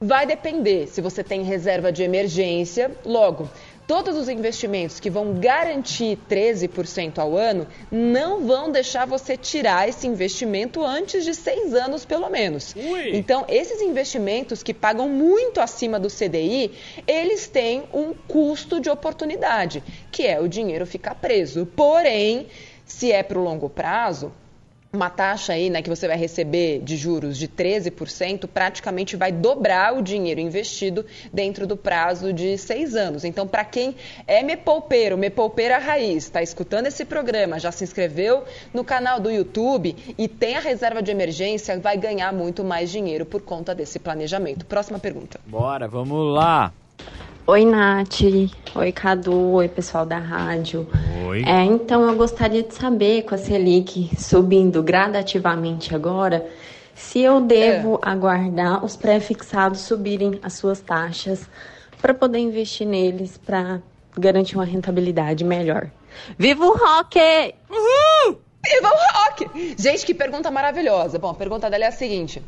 Vai 0.00 0.26
depender 0.26 0.86
se 0.88 1.00
você 1.00 1.24
tem 1.24 1.42
reserva 1.42 1.90
de 1.90 2.02
emergência. 2.02 2.90
Logo, 3.02 3.48
todos 3.86 4.14
os 4.14 4.28
investimentos 4.28 5.00
que 5.00 5.08
vão 5.08 5.40
garantir 5.40 6.18
13% 6.28 7.18
ao 7.18 7.34
ano 7.34 7.66
não 7.90 8.46
vão 8.46 8.70
deixar 8.70 9.06
você 9.06 9.38
tirar 9.38 9.88
esse 9.88 10.06
investimento 10.06 10.84
antes 10.84 11.24
de 11.24 11.34
seis 11.34 11.72
anos, 11.72 12.04
pelo 12.04 12.28
menos. 12.28 12.74
Ui. 12.76 13.16
Então, 13.16 13.46
esses 13.48 13.80
investimentos 13.80 14.62
que 14.62 14.74
pagam 14.74 15.08
muito 15.08 15.62
acima 15.62 15.98
do 15.98 16.08
CDI, 16.08 16.72
eles 17.06 17.48
têm 17.48 17.84
um 17.94 18.12
custo 18.12 18.78
de 18.78 18.90
oportunidade, 18.90 19.82
que 20.12 20.26
é 20.26 20.38
o 20.38 20.46
dinheiro 20.46 20.84
ficar 20.84 21.14
preso. 21.14 21.64
Porém, 21.64 22.48
se 22.84 23.12
é 23.12 23.22
para 23.22 23.38
o 23.38 23.42
longo 23.42 23.70
prazo, 23.70 24.30
uma 24.92 25.10
taxa 25.10 25.52
aí, 25.52 25.68
né, 25.68 25.82
que 25.82 25.90
você 25.90 26.06
vai 26.06 26.16
receber 26.16 26.80
de 26.80 26.96
juros 26.96 27.36
de 27.36 27.48
13%, 27.48 28.46
praticamente 28.46 29.16
vai 29.16 29.30
dobrar 29.30 29.94
o 29.94 30.02
dinheiro 30.02 30.40
investido 30.40 31.04
dentro 31.32 31.66
do 31.66 31.76
prazo 31.76 32.32
de 32.32 32.56
seis 32.56 32.94
anos. 32.94 33.24
Então, 33.24 33.46
para 33.46 33.64
quem 33.64 33.94
é 34.26 34.42
me 34.42 34.56
poupeiro, 34.56 35.18
me 35.18 35.30
poupeira 35.30 35.78
raiz, 35.78 36.24
está 36.24 36.42
escutando 36.42 36.86
esse 36.86 37.04
programa, 37.04 37.58
já 37.58 37.70
se 37.70 37.84
inscreveu 37.84 38.44
no 38.72 38.84
canal 38.84 39.20
do 39.20 39.30
YouTube 39.30 39.96
e 40.16 40.28
tem 40.28 40.56
a 40.56 40.60
reserva 40.60 41.02
de 41.02 41.10
emergência, 41.10 41.78
vai 41.78 41.96
ganhar 41.96 42.32
muito 42.32 42.64
mais 42.64 42.90
dinheiro 42.90 43.26
por 43.26 43.42
conta 43.42 43.74
desse 43.74 43.98
planejamento. 43.98 44.64
Próxima 44.66 44.98
pergunta. 44.98 45.38
Bora, 45.46 45.86
vamos 45.86 46.34
lá. 46.34 46.72
Oi, 47.46 47.64
Nath. 47.64 48.22
Oi, 48.74 48.92
Cadu. 48.92 49.52
Oi, 49.52 49.68
pessoal 49.68 50.04
da 50.04 50.18
rádio. 50.18 50.88
Oi. 51.26 51.42
É, 51.44 51.64
então, 51.64 52.08
eu 52.08 52.14
gostaria 52.16 52.62
de 52.62 52.74
saber, 52.74 53.22
com 53.22 53.34
a 53.34 53.38
Selic 53.38 54.10
subindo 54.16 54.82
gradativamente 54.82 55.94
agora, 55.94 56.48
se 56.94 57.20
eu 57.20 57.40
devo 57.40 57.98
aguardar 58.00 58.84
os 58.84 58.96
pré-fixados 58.96 59.80
subirem 59.80 60.38
as 60.42 60.54
suas 60.54 60.80
taxas 60.80 61.48
para 62.00 62.14
poder 62.14 62.38
investir 62.38 62.86
neles 62.86 63.36
para 63.36 63.82
garantir 64.16 64.56
uma 64.56 64.64
rentabilidade 64.64 65.44
melhor. 65.44 65.90
Viva 66.38 66.64
o 66.64 66.76
rock! 66.76 67.18
Viva 67.18 68.88
o 68.88 69.18
rock! 69.18 69.74
Gente, 69.76 70.06
que 70.06 70.14
pergunta 70.14 70.50
maravilhosa. 70.50 71.18
Bom, 71.18 71.30
a 71.30 71.34
pergunta 71.34 71.68
dela 71.68 71.84
é 71.84 71.88
a 71.88 71.92
seguinte. 71.92 72.42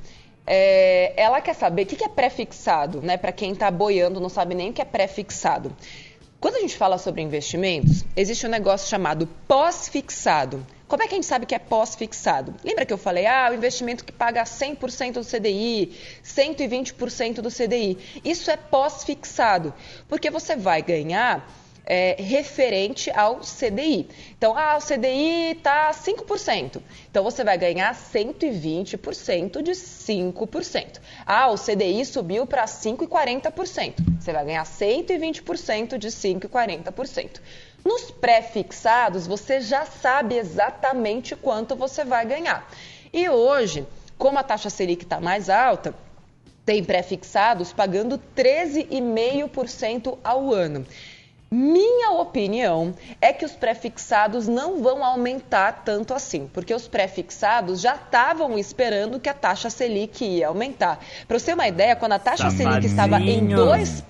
É, 0.46 1.12
ela 1.14 1.42
quer 1.42 1.54
saber 1.54 1.82
o 1.82 1.86
que 1.86 2.02
é 2.02 2.08
pré-fixado, 2.08 3.02
né? 3.02 3.18
Para 3.18 3.32
quem 3.32 3.52
está 3.52 3.70
boiando, 3.70 4.18
não 4.18 4.30
sabe 4.30 4.54
nem 4.54 4.70
o 4.70 4.72
que 4.72 4.80
é 4.80 4.84
pré-fixado. 4.84 5.70
Quando 6.40 6.54
a 6.54 6.60
gente 6.60 6.76
fala 6.76 6.98
sobre 6.98 7.20
investimentos, 7.20 8.04
existe 8.14 8.46
um 8.46 8.50
negócio 8.50 8.88
chamado 8.88 9.26
pós-fixado. 9.48 10.64
Como 10.86 11.02
é 11.02 11.08
que 11.08 11.14
a 11.14 11.16
gente 11.16 11.26
sabe 11.26 11.46
que 11.46 11.54
é 11.54 11.58
pós-fixado? 11.58 12.54
Lembra 12.62 12.86
que 12.86 12.92
eu 12.92 12.98
falei, 12.98 13.26
ah, 13.26 13.48
o 13.50 13.54
investimento 13.54 14.04
que 14.04 14.12
paga 14.12 14.44
100% 14.44 15.14
do 15.14 15.24
CDI, 15.24 15.98
120% 16.24 17.40
do 17.40 17.50
CDI. 17.50 17.98
Isso 18.24 18.52
é 18.52 18.56
pós-fixado, 18.56 19.74
porque 20.08 20.30
você 20.30 20.54
vai 20.54 20.80
ganhar 20.80 21.44
é, 21.88 22.14
referente 22.18 23.10
ao 23.10 23.36
CDI. 23.36 24.06
Então, 24.36 24.54
ah, 24.54 24.76
o 24.76 24.80
CDI 24.80 25.52
está 25.52 25.90
5%. 25.90 26.82
Então, 27.10 27.24
você 27.24 27.42
vai 27.42 27.56
ganhar 27.56 27.94
120% 27.94 29.62
de 29.62 29.72
5%. 29.72 31.00
Ah, 31.24 31.50
o 31.50 31.56
CDI 31.56 32.04
subiu 32.04 32.46
para 32.46 32.66
5,40%. 32.66 33.94
Você 34.20 34.32
vai 34.32 34.44
ganhar 34.44 34.64
120% 34.64 35.96
de 35.96 36.08
5,40%. 36.08 37.40
Nos 37.82 38.10
pré-fixados, 38.10 39.26
você 39.26 39.62
já 39.62 39.86
sabe 39.86 40.36
exatamente 40.36 41.34
quanto 41.34 41.74
você 41.74 42.04
vai 42.04 42.26
ganhar. 42.26 42.70
E 43.10 43.30
hoje, 43.30 43.86
como 44.18 44.38
a 44.38 44.42
taxa 44.42 44.68
Selic 44.68 45.04
está 45.04 45.18
mais 45.20 45.48
alta, 45.48 45.94
tem 46.66 46.84
pré-fixados 46.84 47.72
pagando 47.72 48.20
13,5% 48.36 50.18
ao 50.22 50.52
ano. 50.52 50.84
Minha 51.50 52.10
opinião 52.12 52.94
é 53.20 53.32
que 53.32 53.44
os 53.44 53.52
prefixados 53.52 54.46
não 54.46 54.82
vão 54.82 55.02
aumentar 55.02 55.82
tanto 55.84 56.12
assim, 56.12 56.46
porque 56.52 56.74
os 56.74 56.86
prefixados 56.86 57.80
já 57.80 57.94
estavam 57.94 58.58
esperando 58.58 59.18
que 59.18 59.30
a 59.30 59.34
taxa 59.34 59.70
Selic 59.70 60.24
ia 60.24 60.48
aumentar. 60.48 61.00
Para 61.26 61.38
você 61.38 61.46
ter 61.46 61.54
uma 61.54 61.66
ideia, 61.66 61.96
quando 61.96 62.12
a 62.12 62.18
taxa 62.18 62.50
Selic 62.50 62.84
estava 62.84 63.18
em 63.18 63.46
2 63.46 64.04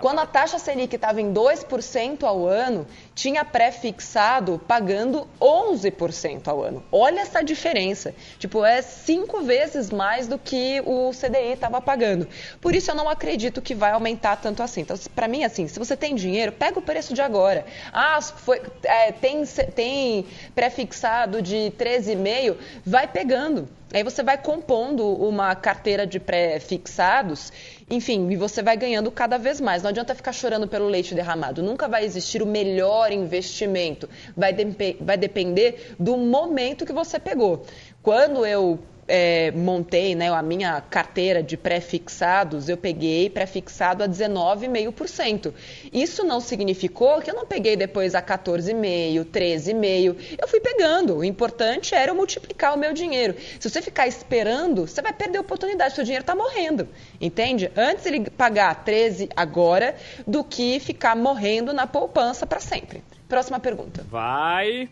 quando 0.00 0.20
a 0.20 0.26
taxa 0.26 0.58
Selic 0.58 0.94
estava 0.94 1.20
em 1.20 1.32
2% 1.32 2.22
ao 2.22 2.46
ano, 2.46 2.86
tinha 3.14 3.44
pré-fixado 3.44 4.60
pagando 4.66 5.26
11% 5.40 6.48
ao 6.48 6.62
ano. 6.62 6.82
Olha 6.90 7.20
essa 7.20 7.42
diferença. 7.42 8.14
Tipo, 8.38 8.64
é 8.64 8.80
cinco 8.82 9.42
vezes 9.42 9.90
mais 9.90 10.26
do 10.26 10.38
que 10.38 10.80
o 10.84 11.10
CDI 11.10 11.52
estava 11.54 11.80
pagando. 11.80 12.28
Por 12.60 12.74
isso 12.74 12.90
eu 12.90 12.94
não 12.94 13.08
acredito 13.08 13.60
que 13.60 13.74
vai 13.74 13.92
aumentar 13.92 14.36
tanto 14.36 14.62
assim. 14.62 14.82
Então, 14.82 14.96
para 15.14 15.28
mim, 15.28 15.44
assim, 15.44 15.66
se 15.66 15.78
você 15.78 15.96
tem 15.96 16.14
dinheiro, 16.14 16.52
pega 16.52 16.78
o 16.78 16.82
preço 16.82 17.14
de 17.14 17.20
agora. 17.20 17.64
Ah, 17.92 18.20
foi, 18.20 18.62
é, 18.84 19.12
tem, 19.12 19.44
tem 19.74 20.26
pré-fixado 20.54 21.42
de 21.42 21.72
13,5, 21.78 22.56
vai 22.84 23.06
pegando. 23.06 23.68
Aí 23.92 24.02
você 24.02 24.22
vai 24.22 24.36
compondo 24.36 25.06
uma 25.06 25.54
carteira 25.54 26.06
de 26.06 26.20
pré-fixados, 26.20 27.50
enfim, 27.90 28.30
e 28.30 28.36
você 28.36 28.62
vai 28.62 28.76
ganhando 28.76 29.10
cada 29.10 29.38
vez 29.38 29.60
mais. 29.60 29.82
Não 29.82 29.90
adianta 29.90 30.14
ficar 30.14 30.32
chorando 30.32 30.68
pelo 30.68 30.86
leite 30.86 31.14
derramado. 31.14 31.62
Nunca 31.62 31.88
vai 31.88 32.04
existir 32.04 32.42
o 32.42 32.46
melhor 32.46 33.10
investimento. 33.12 34.08
Vai, 34.36 34.52
de 34.52 34.96
vai 35.00 35.16
depender 35.16 35.94
do 35.98 36.16
momento 36.16 36.84
que 36.84 36.92
você 36.92 37.18
pegou. 37.18 37.64
Quando 38.02 38.44
eu 38.44 38.78
é, 39.08 39.50
montei 39.52 40.14
né, 40.14 40.30
a 40.30 40.42
minha 40.42 40.80
carteira 40.82 41.42
de 41.42 41.56
pré-fixados, 41.56 42.68
eu 42.68 42.76
peguei 42.76 43.30
pré-fixado 43.30 44.04
a 44.04 44.08
19,5%. 44.08 45.52
Isso 45.92 46.22
não 46.24 46.40
significou 46.40 47.20
que 47.20 47.30
eu 47.30 47.34
não 47.34 47.46
peguei 47.46 47.74
depois 47.74 48.14
a 48.14 48.22
14,5%, 48.22 49.24
13,5%. 49.24 50.36
Eu 50.40 50.46
fui 50.46 50.60
pegando. 50.60 51.16
O 51.16 51.24
importante 51.24 51.94
era 51.94 52.10
eu 52.10 52.14
multiplicar 52.14 52.74
o 52.74 52.78
meu 52.78 52.92
dinheiro. 52.92 53.34
Se 53.58 53.68
você 53.68 53.80
ficar 53.80 54.06
esperando, 54.06 54.86
você 54.86 55.00
vai 55.00 55.12
perder 55.12 55.38
a 55.38 55.40
oportunidade, 55.40 55.94
seu 55.94 56.04
dinheiro 56.04 56.22
está 56.22 56.36
morrendo. 56.36 56.86
Entende? 57.20 57.72
Antes 57.74 58.04
ele 58.04 58.28
pagar 58.30 58.84
13 58.84 59.30
agora 59.34 59.96
do 60.26 60.44
que 60.44 60.78
ficar 60.78 61.16
morrendo 61.16 61.72
na 61.72 61.86
poupança 61.86 62.46
para 62.46 62.60
sempre. 62.60 63.02
Próxima 63.28 63.58
pergunta. 63.58 64.04
Vai. 64.10 64.88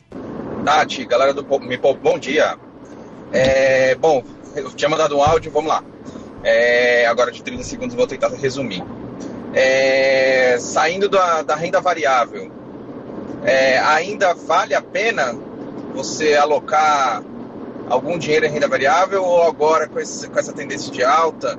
Tati, 0.65 1.05
galera 1.05 1.33
do 1.33 1.43
Me 1.61 1.79
Poupa, 1.79 2.01
bom 2.01 2.19
dia. 2.19 2.59
É, 3.33 3.95
bom, 3.97 4.23
eu 4.55 4.71
tinha 4.71 4.89
mandado 4.89 5.17
um 5.17 5.23
áudio, 5.23 5.51
vamos 5.51 5.69
lá. 5.69 5.83
É, 6.43 7.07
agora 7.07 7.33
de 7.33 7.43
30 7.43 7.63
segundos 7.65 7.97
vou 7.97 8.07
tentar 8.07 8.29
resumir. 8.29 8.83
É, 9.55 10.57
saindo 10.61 11.09
da, 11.09 11.43
da, 11.43 11.55
renda 11.55 11.81
variável, 11.81 12.51
é, 13.45 13.79
ainda 13.79 14.35
vale 14.35 14.75
a 14.75 14.83
pena 14.83 15.35
você 15.95 16.35
alocar 16.35 17.23
algum 17.89 18.19
dinheiro 18.19 18.47
em 18.47 18.51
renda 18.51 18.69
variável 18.69 19.25
ou 19.25 19.45
agora 19.45 19.89
com, 19.89 19.99
esse, 19.99 20.29
com 20.29 20.39
essa 20.39 20.53
tendência 20.53 20.93
de 20.93 21.03
alta 21.03 21.59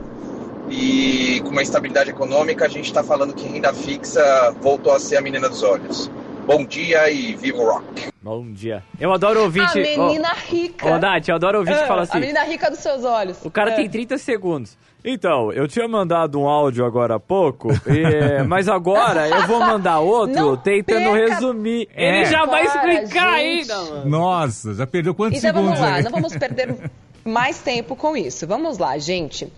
e 0.70 1.42
com 1.44 1.50
uma 1.50 1.62
estabilidade 1.62 2.10
econômica 2.10 2.66
a 2.66 2.68
gente 2.68 2.86
está 2.86 3.04
falando 3.04 3.34
que 3.34 3.48
renda 3.48 3.74
fixa 3.74 4.54
voltou 4.62 4.94
a 4.94 5.00
ser 5.00 5.18
a 5.18 5.22
menina 5.22 5.50
dos 5.50 5.64
olhos? 5.64 6.12
Bom 6.48 6.64
dia 6.64 7.12
e 7.12 7.36
viva 7.36 7.58
o 7.58 7.66
rock! 7.70 8.08
Bom 8.22 8.54
dia. 8.54 8.82
Eu 8.98 9.12
adoro 9.12 9.44
ouvir. 9.44 9.64
A 9.64 9.76
menina 9.76 10.32
oh, 10.32 10.50
rica. 10.50 10.88
Ô, 10.88 10.94
oh, 10.94 10.98
Nath, 10.98 11.28
eu 11.28 11.36
adoro 11.36 11.58
ouvir 11.58 11.74
ah, 11.74 11.82
que 11.82 11.88
fala 11.90 12.04
assim. 12.04 12.18
A 12.18 12.20
menina 12.22 12.44
rica 12.46 12.72
dos 12.72 12.80
seus 12.80 13.04
olhos. 13.04 13.44
O 13.44 13.52
cara 13.52 13.72
é. 13.72 13.76
tem 13.76 13.90
30 13.90 14.18
segundos. 14.18 14.78
Então, 15.04 15.52
eu 15.52 15.68
tinha 15.68 15.86
mandado 15.90 16.40
um 16.40 16.48
áudio 16.48 16.86
agora 16.86 17.16
há 17.16 17.20
pouco, 17.20 17.68
e, 17.86 18.44
mas 18.48 18.70
agora 18.70 19.28
eu 19.28 19.46
vou 19.46 19.60
mandar 19.60 20.00
outro 20.00 20.36
não 20.36 20.56
tentando 20.56 21.12
perca... 21.12 21.34
resumir. 21.34 21.90
É. 21.94 22.20
Ele 22.20 22.26
já 22.28 22.46
vai 22.46 22.66
explicar 22.66 23.28
ainda, 23.28 23.78
mano. 23.84 24.10
Nossa, 24.10 24.74
já 24.74 24.88
perdeu 24.88 25.14
quantos 25.14 25.40
então, 25.40 25.54
segundos? 25.54 25.78
Então 25.78 25.82
vamos 25.82 25.92
lá, 25.92 25.98
aí? 25.98 26.04
não 26.04 26.12
vamos 26.12 26.38
perder 26.38 26.78
mais 27.26 27.60
tempo 27.60 27.94
com 27.94 28.16
isso. 28.16 28.48
Vamos 28.48 28.78
lá, 28.78 28.98
gente. 28.98 29.52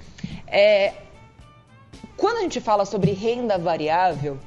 É... 0.47 0.93
Quando 2.17 2.37
a 2.37 2.41
gente 2.41 2.59
fala 2.59 2.83
sobre 2.83 3.11
renda 3.11 3.59
variável, 3.59 4.39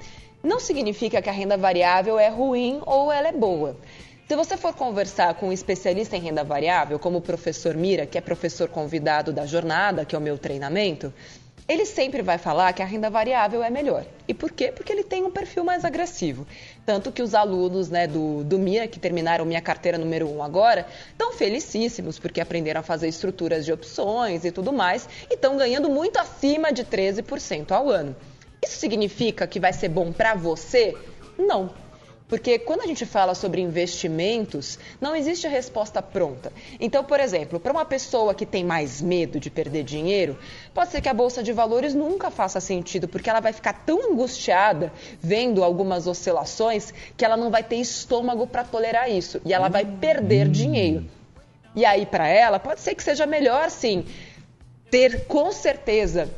não 0.42 0.59
significa 0.59 1.22
que 1.22 1.28
a 1.28 1.33
renda 1.33 1.57
variável 1.57 2.18
é 2.18 2.28
ruim 2.28 2.81
ou 2.85 3.12
ela 3.12 3.28
é 3.28 3.33
boa. 3.33 3.76
Se 4.28 4.37
você 4.37 4.57
for 4.57 4.74
conversar 4.74 5.35
com 5.35 5.48
um 5.48 5.52
especialista 5.52 6.16
em 6.16 6.20
renda 6.20 6.42
variável, 6.42 6.98
como 6.98 7.18
o 7.18 7.22
professor 7.22 7.74
Mira, 7.74 8.07
que 8.07 8.16
é 8.16 8.20
professor 8.20 8.68
convidado 8.68 9.33
da 9.33 9.44
jornada, 9.44 10.05
que 10.05 10.14
é 10.14 10.18
o 10.18 10.22
meu 10.22 10.38
treinamento, 10.38 11.12
ele 11.68 11.85
sempre 11.87 12.22
vai 12.22 12.38
falar 12.38 12.72
que 12.72 12.83
a 12.83 12.85
renda 12.85 13.09
variável 13.09 13.62
é 13.62 13.70
melhor. 13.70 14.05
E 14.26 14.35
por 14.35 14.50
quê? 14.50 14.72
Porque 14.72 14.92
ele 14.92 15.05
tem 15.05 15.22
um 15.22 15.31
perfil 15.31 15.64
mais 15.64 15.85
agressivo. 15.85 16.46
Tanto 16.85 17.12
que 17.12 17.22
os 17.22 17.35
alunos 17.35 17.88
né, 17.88 18.07
do, 18.07 18.42
do 18.42 18.59
Mira, 18.59 18.88
que 18.88 18.98
terminaram 18.98 19.44
minha 19.44 19.61
carteira 19.61 19.96
número 19.96 20.26
1 20.28 20.37
um 20.37 20.42
agora, 20.42 20.87
estão 21.11 21.33
felicíssimos 21.33 22.18
porque 22.18 22.40
aprenderam 22.40 22.81
a 22.81 22.83
fazer 22.83 23.09
estruturas 23.09 23.64
de 23.64 23.72
opções 23.72 24.44
e 24.44 24.50
tudo 24.50 24.72
mais 24.72 25.09
e 25.31 25.35
estão 25.35 25.57
ganhando 25.57 25.88
muito 25.88 26.18
acima 26.18 26.72
de 26.72 26.85
13% 26.85 27.70
ao 27.70 27.88
ano. 27.88 28.16
Isso 28.64 28.79
significa 28.79 29.46
que 29.46 29.59
vai 29.59 29.72
ser 29.72 29.88
bom 29.88 30.12
para 30.12 30.35
você? 30.35 30.96
Não. 31.37 31.70
Porque 32.29 32.59
quando 32.59 32.81
a 32.81 32.87
gente 32.87 33.05
fala 33.05 33.35
sobre 33.35 33.61
investimentos, 33.61 34.79
não 35.01 35.14
existe 35.14 35.46
a 35.46 35.51
resposta 35.51 36.01
pronta. 36.01 36.51
Então, 36.81 37.05
por 37.05 37.20
exemplo, 37.20 37.61
para 37.61 37.72
uma 37.72 37.85
pessoa 37.85 38.35
que 38.35 38.46
tem 38.46 38.64
mais 38.64 39.03
medo 39.03 39.38
de 39.38 39.51
perder 39.51 39.83
dinheiro, 39.83 40.38
pode 40.72 40.92
ser 40.92 41.03
que 41.03 41.09
a 41.09 41.12
bolsa 41.12 41.42
de 41.42 41.53
valores 41.53 41.92
nunca 41.92 42.31
faça 42.31 42.59
sentido, 42.59 43.07
porque 43.07 43.29
ela 43.29 43.40
vai 43.40 43.53
ficar 43.53 43.85
tão 43.85 44.12
angustiada 44.12 44.92
vendo 45.20 45.62
algumas 45.62 46.07
oscilações 46.07 46.94
que 47.16 47.25
ela 47.25 47.37
não 47.37 47.51
vai 47.51 47.62
ter 47.62 47.77
estômago 47.77 48.46
para 48.46 48.64
tolerar 48.64 49.11
isso 49.11 49.42
e 49.44 49.53
ela 49.53 49.68
vai 49.68 49.85
perder 49.85 50.48
dinheiro. 50.48 51.05
E 51.75 51.85
aí, 51.85 52.07
para 52.07 52.29
ela, 52.29 52.59
pode 52.59 52.81
ser 52.81 52.94
que 52.94 53.03
seja 53.03 53.27
melhor, 53.27 53.70
sim, 53.70 54.07
ter 54.88 55.27
com 55.27 55.51
certeza 55.51 56.31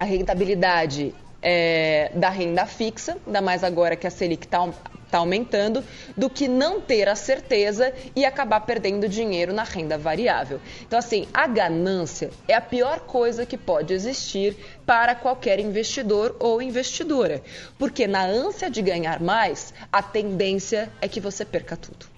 a 0.00 0.04
rentabilidade 0.04 1.12
é, 1.42 2.10
da 2.14 2.28
renda 2.28 2.66
fixa, 2.66 3.16
ainda 3.26 3.40
mais 3.40 3.62
agora 3.62 3.96
que 3.96 4.06
a 4.06 4.10
Selic 4.10 4.46
está 4.46 4.68
está 5.06 5.18
aumentando, 5.18 5.82
do 6.16 6.28
que 6.28 6.48
não 6.48 6.80
ter 6.80 7.08
a 7.08 7.14
certeza 7.14 7.92
e 8.14 8.24
acabar 8.24 8.60
perdendo 8.60 9.08
dinheiro 9.08 9.52
na 9.52 9.62
renda 9.62 9.96
variável. 9.96 10.60
Então, 10.82 10.98
assim, 10.98 11.26
a 11.32 11.46
ganância 11.46 12.30
é 12.46 12.54
a 12.54 12.60
pior 12.60 13.00
coisa 13.00 13.46
que 13.46 13.56
pode 13.56 13.94
existir 13.94 14.56
para 14.84 15.14
qualquer 15.14 15.58
investidor 15.60 16.36
ou 16.38 16.60
investidora, 16.60 17.42
porque 17.78 18.06
na 18.06 18.24
ânsia 18.24 18.68
de 18.68 18.82
ganhar 18.82 19.20
mais, 19.20 19.72
a 19.90 20.02
tendência 20.02 20.90
é 21.00 21.08
que 21.08 21.20
você 21.20 21.44
perca 21.44 21.76
tudo. 21.76 22.15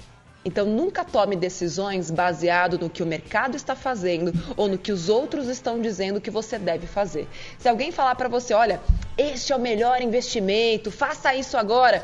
Então 0.48 0.64
nunca 0.64 1.04
tome 1.04 1.36
decisões 1.36 2.10
baseado 2.10 2.78
no 2.78 2.88
que 2.88 3.02
o 3.02 3.06
mercado 3.06 3.54
está 3.54 3.76
fazendo 3.76 4.32
ou 4.56 4.66
no 4.66 4.78
que 4.78 4.90
os 4.90 5.10
outros 5.10 5.46
estão 5.46 5.78
dizendo 5.78 6.22
que 6.22 6.30
você 6.30 6.58
deve 6.58 6.86
fazer. 6.86 7.28
Se 7.58 7.68
alguém 7.68 7.92
falar 7.92 8.14
para 8.14 8.30
você, 8.30 8.54
olha, 8.54 8.80
este 9.18 9.52
é 9.52 9.56
o 9.56 9.60
melhor 9.60 10.00
investimento, 10.00 10.90
faça 10.90 11.34
isso 11.34 11.58
agora, 11.58 12.02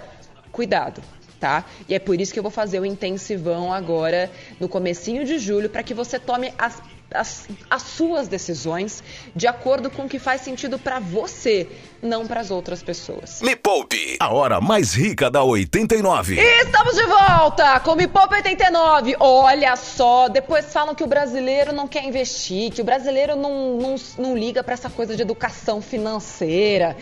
cuidado, 0.52 1.00
tá? 1.40 1.64
E 1.88 1.94
é 1.94 1.98
por 1.98 2.20
isso 2.20 2.35
que 2.35 2.38
eu 2.38 2.42
vou 2.42 2.52
fazer 2.52 2.78
o 2.80 2.85
intensivão 2.85 3.72
agora 3.72 4.30
no 4.61 4.68
comecinho 4.68 5.24
de 5.24 5.38
julho 5.38 5.70
para 5.70 5.83
que 5.83 5.94
você 5.94 6.18
tome 6.18 6.52
as 6.59 6.83
as, 7.14 7.48
as, 7.70 7.83
suas 7.83 8.29
decisões 8.29 9.03
de 9.35 9.46
acordo 9.46 9.90
com 9.90 10.05
o 10.05 10.09
que 10.09 10.18
faz 10.18 10.40
sentido 10.42 10.79
para 10.79 10.98
você, 10.98 11.68
não 12.03 12.27
para 12.27 12.40
as 12.40 12.50
outras 12.50 12.83
pessoas. 12.83 13.40
Me 13.40 13.57
Poupe, 13.57 14.16
a 14.20 14.33
hora 14.33 14.61
mais 14.61 14.92
rica 14.92 15.31
da 15.31 15.42
89. 15.42 16.35
E 16.38 16.62
estamos 16.62 16.94
de 16.94 17.07
volta 17.07 17.81
com 17.81 17.94
Me 17.94 18.07
Poupe 18.07 18.35
89. 18.35 19.16
Olha 19.20 19.77
só, 19.77 20.29
depois 20.29 20.72
falam 20.72 20.94
que 20.94 21.05
o 21.05 21.07
brasileiro 21.07 21.72
não 21.72 21.88
quer 21.88 22.05
investir, 22.05 22.72
que 22.72 22.83
o 22.83 22.85
brasileiro 22.85 23.37
não, 23.37 23.77
não, 23.77 23.94
não 24.18 24.37
liga 24.37 24.62
para 24.62 24.74
essa 24.74 24.90
coisa 24.90 25.16
de 25.16 25.22
educação 25.22 25.81
financeira. 25.81 26.96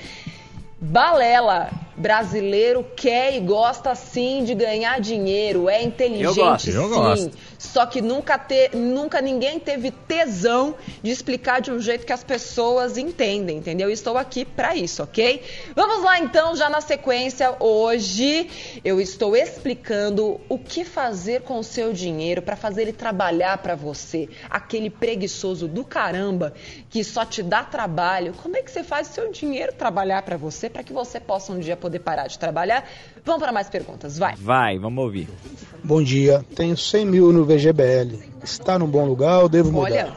Balela, 0.84 1.70
brasileiro 1.96 2.84
quer 2.96 3.36
e 3.36 3.40
gosta 3.40 3.94
sim 3.94 4.42
de 4.42 4.52
ganhar 4.52 5.00
dinheiro, 5.00 5.68
é 5.68 5.80
inteligente 5.80 6.24
eu 6.24 6.34
gosto, 6.34 6.70
sim. 6.70 6.76
Eu 6.76 6.88
gosto. 6.88 7.30
Só 7.62 7.86
que 7.86 8.00
nunca, 8.00 8.36
te, 8.36 8.76
nunca 8.76 9.20
ninguém 9.20 9.60
teve 9.60 9.92
tesão 9.92 10.74
de 11.00 11.12
explicar 11.12 11.60
de 11.60 11.70
um 11.70 11.78
jeito 11.78 12.04
que 12.04 12.12
as 12.12 12.24
pessoas 12.24 12.98
entendem, 12.98 13.58
entendeu? 13.58 13.88
Estou 13.88 14.18
aqui 14.18 14.44
para 14.44 14.74
isso, 14.74 15.00
ok? 15.00 15.40
Vamos 15.74 16.02
lá 16.02 16.18
então, 16.18 16.56
já 16.56 16.68
na 16.68 16.80
sequência, 16.80 17.54
hoje 17.60 18.80
eu 18.84 19.00
estou 19.00 19.36
explicando 19.36 20.40
o 20.48 20.58
que 20.58 20.84
fazer 20.84 21.42
com 21.42 21.60
o 21.60 21.62
seu 21.62 21.92
dinheiro 21.92 22.42
para 22.42 22.56
fazer 22.56 22.82
ele 22.82 22.92
trabalhar 22.92 23.56
para 23.58 23.76
você. 23.76 24.28
Aquele 24.50 24.90
preguiçoso 24.90 25.68
do 25.68 25.84
caramba 25.84 26.52
que 26.90 27.04
só 27.04 27.24
te 27.24 27.44
dá 27.44 27.62
trabalho. 27.62 28.34
Como 28.42 28.56
é 28.56 28.62
que 28.62 28.72
você 28.72 28.82
faz 28.82 29.08
o 29.08 29.12
seu 29.12 29.30
dinheiro 29.30 29.72
trabalhar 29.72 30.22
para 30.22 30.36
você, 30.36 30.68
para 30.68 30.82
que 30.82 30.92
você 30.92 31.20
possa 31.20 31.52
um 31.52 31.60
dia 31.60 31.76
poder 31.76 32.00
parar 32.00 32.26
de 32.26 32.40
trabalhar? 32.40 32.84
Vamos 33.24 33.40
para 33.40 33.52
mais 33.52 33.70
perguntas, 33.70 34.18
vai. 34.18 34.34
Vai, 34.34 34.80
vamos 34.80 35.04
ouvir. 35.04 35.28
Bom 35.84 36.02
dia, 36.02 36.44
tenho 36.56 36.76
100 36.76 37.06
mil 37.06 37.32
no 37.32 37.51
VGBL. 37.56 38.18
Está 38.42 38.78
num 38.78 38.86
bom 38.86 39.04
lugar 39.04 39.40
ou 39.40 39.48
devo 39.48 39.72
mudar? 39.72 39.90
Olha, 39.90 40.12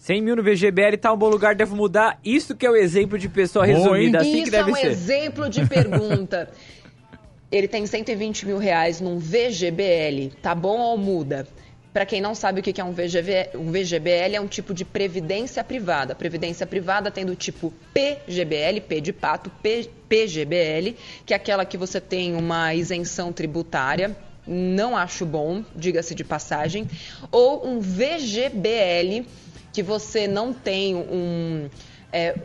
100 0.00 0.20
mil 0.20 0.36
no 0.36 0.42
VGBL 0.42 0.96
tá 1.00 1.12
um 1.12 1.16
bom 1.16 1.28
lugar, 1.28 1.54
devo 1.54 1.76
mudar. 1.76 2.18
Isso 2.24 2.56
que 2.56 2.66
é 2.66 2.70
o 2.70 2.76
exemplo 2.76 3.18
de 3.18 3.28
pessoa 3.28 3.64
resumida, 3.64 4.18
assim 4.18 4.36
Isso 4.36 4.44
que 4.44 4.50
deve 4.50 4.70
é 4.70 4.72
um 4.72 4.76
ser. 4.76 4.86
exemplo 4.88 5.48
de 5.48 5.66
pergunta. 5.66 6.50
Ele 7.52 7.68
tem 7.68 7.86
120 7.86 8.46
mil 8.46 8.58
reais 8.58 9.00
num 9.00 9.18
VGBL, 9.18 10.34
tá 10.40 10.54
bom 10.54 10.80
ou 10.80 10.96
muda? 10.96 11.46
Para 11.92 12.06
quem 12.06 12.22
não 12.22 12.34
sabe 12.34 12.60
o 12.60 12.62
que 12.62 12.80
é 12.80 12.84
um, 12.84 12.92
VGV, 12.92 13.50
um 13.54 13.70
VGBL, 13.70 14.34
é 14.34 14.40
um 14.40 14.46
tipo 14.46 14.72
de 14.72 14.82
previdência 14.82 15.62
privada. 15.62 16.14
Previdência 16.14 16.66
privada 16.66 17.10
tem 17.10 17.26
do 17.26 17.36
tipo 17.36 17.70
PGBL, 17.92 18.80
P 18.88 19.00
de 19.02 19.12
pato, 19.12 19.50
P, 19.62 19.90
PGBL, 20.08 20.96
que 21.26 21.34
é 21.34 21.36
aquela 21.36 21.66
que 21.66 21.76
você 21.76 22.00
tem 22.00 22.34
uma 22.34 22.74
isenção 22.74 23.30
tributária. 23.30 24.16
Não 24.46 24.96
acho 24.96 25.24
bom, 25.24 25.64
diga-se 25.74 26.14
de 26.14 26.24
passagem. 26.24 26.88
Ou 27.30 27.66
um 27.66 27.80
VGBL, 27.80 29.26
que 29.72 29.82
você 29.82 30.26
não 30.26 30.52
tem 30.52 30.94
um. 30.96 31.68
É, 32.12 32.36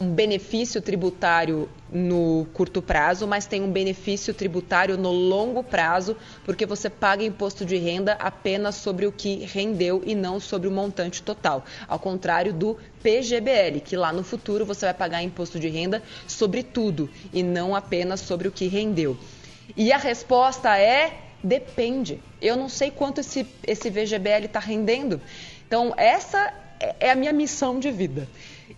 um 0.00 0.10
benefício 0.10 0.82
tributário 0.82 1.68
no 1.88 2.48
curto 2.52 2.82
prazo, 2.82 3.28
mas 3.28 3.46
tem 3.46 3.62
um 3.62 3.70
benefício 3.70 4.34
tributário 4.34 4.98
no 4.98 5.12
longo 5.12 5.62
prazo, 5.62 6.16
porque 6.44 6.66
você 6.66 6.90
paga 6.90 7.22
imposto 7.22 7.64
de 7.64 7.76
renda 7.76 8.14
apenas 8.14 8.74
sobre 8.74 9.06
o 9.06 9.12
que 9.12 9.44
rendeu 9.44 10.02
e 10.04 10.14
não 10.14 10.40
sobre 10.40 10.66
o 10.66 10.72
montante 10.72 11.22
total. 11.22 11.64
Ao 11.86 11.98
contrário 11.98 12.52
do 12.52 12.76
PGBL, 13.04 13.80
que 13.84 13.96
lá 13.96 14.12
no 14.12 14.24
futuro 14.24 14.66
você 14.66 14.86
vai 14.86 14.94
pagar 14.94 15.22
imposto 15.22 15.60
de 15.60 15.68
renda 15.68 16.02
sobre 16.26 16.64
tudo 16.64 17.08
e 17.32 17.42
não 17.44 17.74
apenas 17.74 18.20
sobre 18.20 18.48
o 18.48 18.52
que 18.52 18.66
rendeu. 18.66 19.16
E 19.76 19.92
a 19.92 19.96
resposta 19.96 20.76
é 20.76 21.23
depende. 21.44 22.20
Eu 22.40 22.56
não 22.56 22.68
sei 22.68 22.90
quanto 22.90 23.20
esse, 23.20 23.46
esse 23.66 23.90
VGBL 23.90 24.46
está 24.46 24.58
rendendo. 24.58 25.20
Então, 25.66 25.94
essa 25.96 26.52
é 26.98 27.10
a 27.10 27.14
minha 27.14 27.32
missão 27.32 27.78
de 27.78 27.90
vida 27.90 28.28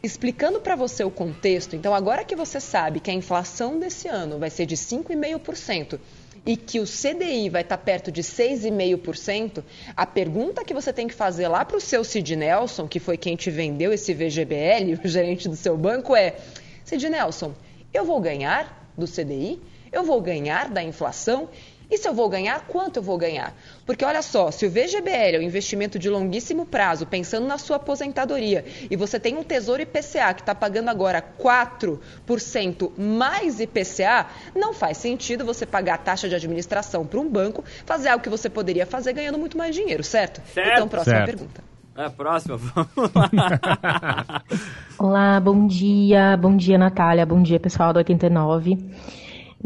explicando 0.02 0.60
para 0.60 0.76
você 0.76 1.02
o 1.02 1.10
contexto, 1.10 1.74
então 1.74 1.94
agora 1.94 2.24
que 2.24 2.36
você 2.36 2.60
sabe 2.60 3.00
que 3.00 3.10
a 3.10 3.14
inflação 3.14 3.78
desse 3.78 4.08
ano 4.08 4.38
vai 4.38 4.50
ser 4.50 4.66
de 4.66 4.76
5,5% 4.76 5.98
e 6.44 6.56
que 6.56 6.78
o 6.78 6.84
CDI 6.84 7.48
vai 7.48 7.62
estar 7.62 7.76
tá 7.76 7.82
perto 7.82 8.12
de 8.12 8.22
6,5%, 8.22 9.64
a 9.96 10.06
pergunta 10.06 10.64
que 10.64 10.72
você 10.72 10.92
tem 10.92 11.08
que 11.08 11.14
fazer 11.14 11.48
lá 11.48 11.64
para 11.64 11.76
o 11.76 11.80
seu 11.80 12.04
Sid 12.04 12.36
Nelson, 12.36 12.86
que 12.86 13.00
foi 13.00 13.16
quem 13.16 13.34
te 13.34 13.50
vendeu 13.50 13.92
esse 13.92 14.14
VGBL, 14.14 14.94
o 15.04 15.08
gerente 15.08 15.48
do 15.48 15.56
seu 15.56 15.76
banco, 15.76 16.14
é: 16.14 16.36
Sid 16.84 17.08
Nelson, 17.10 17.52
eu 17.92 18.04
vou 18.04 18.20
ganhar 18.20 18.92
do 18.96 19.06
CDI? 19.06 19.60
Eu 19.90 20.04
vou 20.04 20.20
ganhar 20.20 20.68
da 20.68 20.82
inflação? 20.82 21.48
E 21.88 21.96
se 21.96 22.08
eu 22.08 22.12
vou 22.14 22.28
ganhar, 22.28 22.60
quanto 22.66 22.96
eu 22.96 23.02
vou 23.02 23.16
ganhar? 23.16 23.54
Porque 23.84 24.04
olha 24.04 24.20
só, 24.20 24.50
se 24.50 24.66
o 24.66 24.70
VGBL 24.70 25.36
é 25.36 25.38
um 25.38 25.42
investimento 25.42 25.98
de 25.98 26.10
longuíssimo 26.10 26.66
prazo, 26.66 27.06
pensando 27.06 27.46
na 27.46 27.58
sua 27.58 27.76
aposentadoria, 27.76 28.64
e 28.90 28.96
você 28.96 29.20
tem 29.20 29.36
um 29.36 29.44
Tesouro 29.44 29.82
IPCA 29.82 30.34
que 30.34 30.42
está 30.42 30.54
pagando 30.54 30.88
agora 30.88 31.22
4% 31.22 32.90
mais 32.98 33.60
IPCA, 33.60 34.26
não 34.54 34.74
faz 34.74 34.98
sentido 34.98 35.44
você 35.44 35.64
pagar 35.64 35.94
a 35.94 35.98
taxa 35.98 36.28
de 36.28 36.34
administração 36.34 37.06
para 37.06 37.20
um 37.20 37.30
banco, 37.30 37.64
fazer 37.84 38.08
algo 38.08 38.22
que 38.22 38.30
você 38.30 38.50
poderia 38.50 38.84
fazer 38.84 39.12
ganhando 39.12 39.38
muito 39.38 39.56
mais 39.56 39.74
dinheiro, 39.74 40.02
certo? 40.02 40.42
Certo. 40.52 40.72
Então, 40.72 40.88
próxima 40.88 41.16
Certo. 41.16 41.26
pergunta. 41.26 41.64
A 41.94 42.10
próxima, 42.10 42.56
vamos 42.56 43.14
lá. 43.14 44.42
Olá, 44.98 45.40
bom 45.40 45.66
dia. 45.66 46.36
Bom 46.36 46.56
dia, 46.56 46.76
Natália. 46.76 47.24
Bom 47.24 47.40
dia, 47.40 47.58
pessoal 47.58 47.92
do 47.92 47.98
89. 47.98 48.76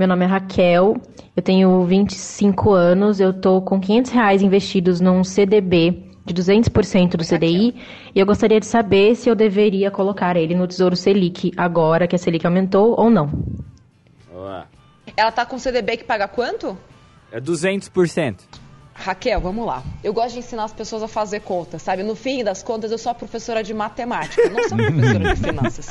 Meu 0.00 0.08
nome 0.08 0.24
é 0.24 0.28
Raquel, 0.28 0.96
eu 1.36 1.42
tenho 1.42 1.84
25 1.84 2.72
anos, 2.72 3.20
eu 3.20 3.38
tô 3.38 3.60
com 3.60 3.78
500 3.78 4.10
reais 4.10 4.40
investidos 4.40 4.98
num 4.98 5.22
CDB 5.22 6.10
de 6.24 6.32
200% 6.32 7.18
do 7.18 7.22
CDI 7.22 7.74
e 8.14 8.18
eu 8.18 8.24
gostaria 8.24 8.58
de 8.58 8.64
saber 8.64 9.14
se 9.14 9.28
eu 9.28 9.34
deveria 9.34 9.90
colocar 9.90 10.38
ele 10.38 10.54
no 10.54 10.66
Tesouro 10.66 10.96
Selic 10.96 11.52
agora 11.54 12.08
que 12.08 12.16
a 12.16 12.18
Selic 12.18 12.46
aumentou 12.46 12.98
ou 12.98 13.10
não. 13.10 13.26
Boa. 14.32 14.66
Ela 15.14 15.30
tá 15.30 15.44
com 15.44 15.58
CDB 15.58 15.98
que 15.98 16.04
paga 16.04 16.26
quanto? 16.26 16.78
É 17.30 17.38
200%. 17.38 18.36
Raquel, 18.94 19.38
vamos 19.38 19.66
lá. 19.66 19.82
Eu 20.02 20.14
gosto 20.14 20.32
de 20.32 20.38
ensinar 20.38 20.64
as 20.64 20.72
pessoas 20.72 21.02
a 21.02 21.08
fazer 21.08 21.40
contas, 21.40 21.82
sabe? 21.82 22.02
No 22.02 22.16
fim 22.16 22.42
das 22.42 22.62
contas, 22.62 22.90
eu 22.90 22.96
sou 22.96 23.12
a 23.12 23.14
professora 23.14 23.62
de 23.62 23.74
matemática, 23.74 24.40
eu 24.40 24.50
não 24.50 24.66
sou 24.66 24.78
a 24.78 24.82
professora 24.82 25.34
de 25.34 25.40
finanças. 25.44 25.88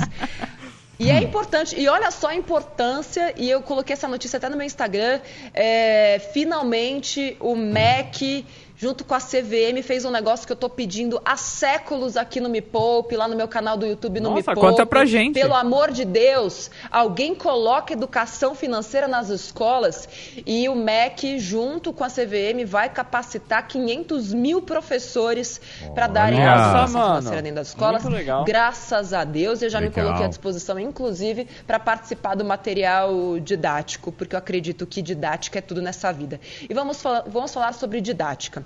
E 0.99 1.09
é 1.09 1.23
importante, 1.23 1.79
e 1.79 1.88
olha 1.88 2.12
só 2.12 2.27
a 2.27 2.35
importância, 2.35 3.33
e 3.38 3.49
eu 3.49 3.62
coloquei 3.62 3.93
essa 3.93 4.05
notícia 4.05 4.35
até 4.35 4.49
no 4.49 4.57
meu 4.57 4.65
Instagram, 4.65 5.21
é, 5.53 6.19
finalmente 6.33 7.38
o 7.39 7.55
MEC, 7.55 8.45
junto 8.79 9.03
com 9.03 9.13
a 9.13 9.19
CVM, 9.19 9.83
fez 9.83 10.05
um 10.05 10.09
negócio 10.09 10.47
que 10.47 10.53
eu 10.53 10.55
tô 10.55 10.69
pedindo 10.69 11.21
há 11.25 11.35
séculos 11.35 12.15
aqui 12.15 12.39
no 12.39 12.47
Me 12.47 12.61
Poupe, 12.61 13.17
lá 13.17 13.27
no 13.27 13.35
meu 13.35 13.47
canal 13.47 13.75
do 13.75 13.85
YouTube 13.85 14.21
no 14.21 14.29
Nossa, 14.29 14.37
Me 14.37 14.55
Poupe. 14.55 14.61
conta 14.61 14.85
pra 14.85 15.03
gente. 15.03 15.33
Pelo 15.33 15.53
amor 15.53 15.91
de 15.91 16.05
Deus, 16.05 16.71
alguém 16.89 17.35
coloca 17.35 17.91
educação 17.91 18.55
financeira 18.55 19.05
nas 19.05 19.27
escolas 19.27 20.07
e 20.45 20.69
o 20.69 20.75
MEC, 20.75 21.39
junto 21.39 21.91
com 21.91 22.05
a 22.05 22.07
CVM, 22.07 22.63
vai 22.65 22.87
capacitar 22.89 23.67
500 23.67 24.33
mil 24.33 24.61
professores 24.61 25.59
para 25.93 26.07
darem 26.07 26.39
aula 26.41 26.61
educação 26.61 26.87
financeira 26.87 27.41
dentro 27.41 27.55
das 27.57 27.67
escolas. 27.67 28.03
Muito 28.03 28.15
legal. 28.15 28.45
Graças 28.45 29.11
a 29.11 29.25
Deus, 29.25 29.61
eu 29.61 29.69
já 29.69 29.81
me 29.81 29.87
Legal. 29.87 30.05
coloquei 30.05 30.25
à 30.25 30.29
disposição, 30.29 30.79
inclusive, 30.79 31.49
para 31.67 31.79
participar 31.79 32.33
do 32.33 32.45
material 32.45 33.41
didático, 33.41 34.09
porque 34.09 34.35
eu 34.35 34.39
acredito 34.39 34.87
que 34.87 35.01
didática 35.01 35.59
é 35.59 35.61
tudo 35.61 35.81
nessa 35.81 36.13
vida. 36.13 36.39
E 36.69 36.73
vamos 36.73 37.01
falar, 37.01 37.25
vamos 37.27 37.53
falar 37.53 37.73
sobre 37.73 37.99
didática. 37.99 38.63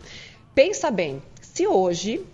Pensa 0.56 0.92
bem, 0.92 1.22
se 1.42 1.68
hoje 1.68 2.26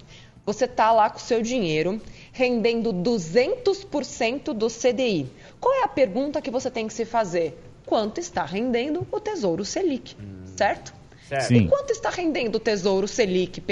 você 0.45 0.65
está 0.65 0.91
lá 0.91 1.09
com 1.09 1.17
o 1.17 1.21
seu 1.21 1.41
dinheiro 1.41 2.01
rendendo 2.31 2.93
200% 2.93 4.53
do 4.53 4.67
CDI, 4.67 5.29
qual 5.59 5.73
é 5.75 5.83
a 5.83 5.87
pergunta 5.87 6.41
que 6.41 6.49
você 6.49 6.71
tem 6.71 6.87
que 6.87 6.93
se 6.93 7.05
fazer? 7.05 7.57
Quanto 7.85 8.19
está 8.19 8.45
rendendo 8.45 9.07
o 9.11 9.19
Tesouro 9.19 9.65
Selic, 9.65 10.15
certo? 10.55 10.93
Certo. 11.27 11.47
Sim. 11.47 11.55
E 11.57 11.67
quanto 11.67 11.91
está 11.91 12.09
rendendo 12.09 12.55
o 12.55 12.59
Tesouro 12.59 13.07
Selic? 13.07 13.63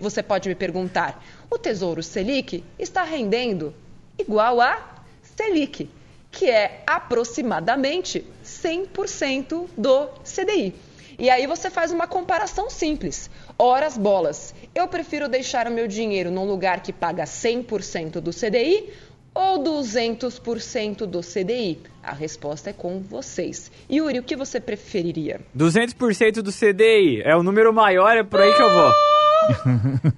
Você 0.00 0.22
pode 0.22 0.48
me 0.48 0.54
perguntar. 0.54 1.22
O 1.50 1.58
Tesouro 1.58 2.02
Selic 2.02 2.64
está 2.78 3.02
rendendo 3.02 3.74
igual 4.18 4.60
a 4.60 5.04
Selic, 5.22 5.90
que 6.30 6.48
é 6.48 6.82
aproximadamente 6.86 8.24
100% 8.42 9.68
do 9.76 10.06
CDI. 10.24 10.74
E 11.18 11.28
aí 11.30 11.46
você 11.46 11.70
faz 11.70 11.92
uma 11.92 12.06
comparação 12.06 12.68
simples. 12.70 13.30
Horas 13.58 13.96
bolas. 13.96 14.54
Eu 14.74 14.88
prefiro 14.88 15.28
deixar 15.28 15.66
o 15.66 15.70
meu 15.70 15.86
dinheiro 15.86 16.30
num 16.30 16.44
lugar 16.44 16.82
que 16.82 16.92
paga 16.92 17.24
100% 17.24 18.20
do 18.20 18.30
CDI 18.30 18.90
ou 19.34 19.62
200% 19.62 21.06
do 21.06 21.20
CDI? 21.20 21.80
A 22.02 22.12
resposta 22.12 22.70
é 22.70 22.72
com 22.72 23.00
vocês. 23.00 23.70
Yuri, 23.90 24.18
o 24.18 24.22
que 24.22 24.36
você 24.36 24.60
preferiria? 24.60 25.40
200% 25.56 26.42
do 26.42 26.52
CDI. 26.52 27.22
É 27.24 27.34
o 27.34 27.42
número 27.42 27.72
maior, 27.72 28.16
é 28.16 28.22
por 28.22 28.40
aí 28.40 28.54
que 28.54 28.62
eu 28.62 28.70
vou. 28.70 28.92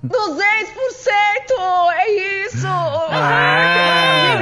200%! 0.05 1.15
É 1.97 2.45
isso! 2.47 2.67
Ah, 2.67 4.35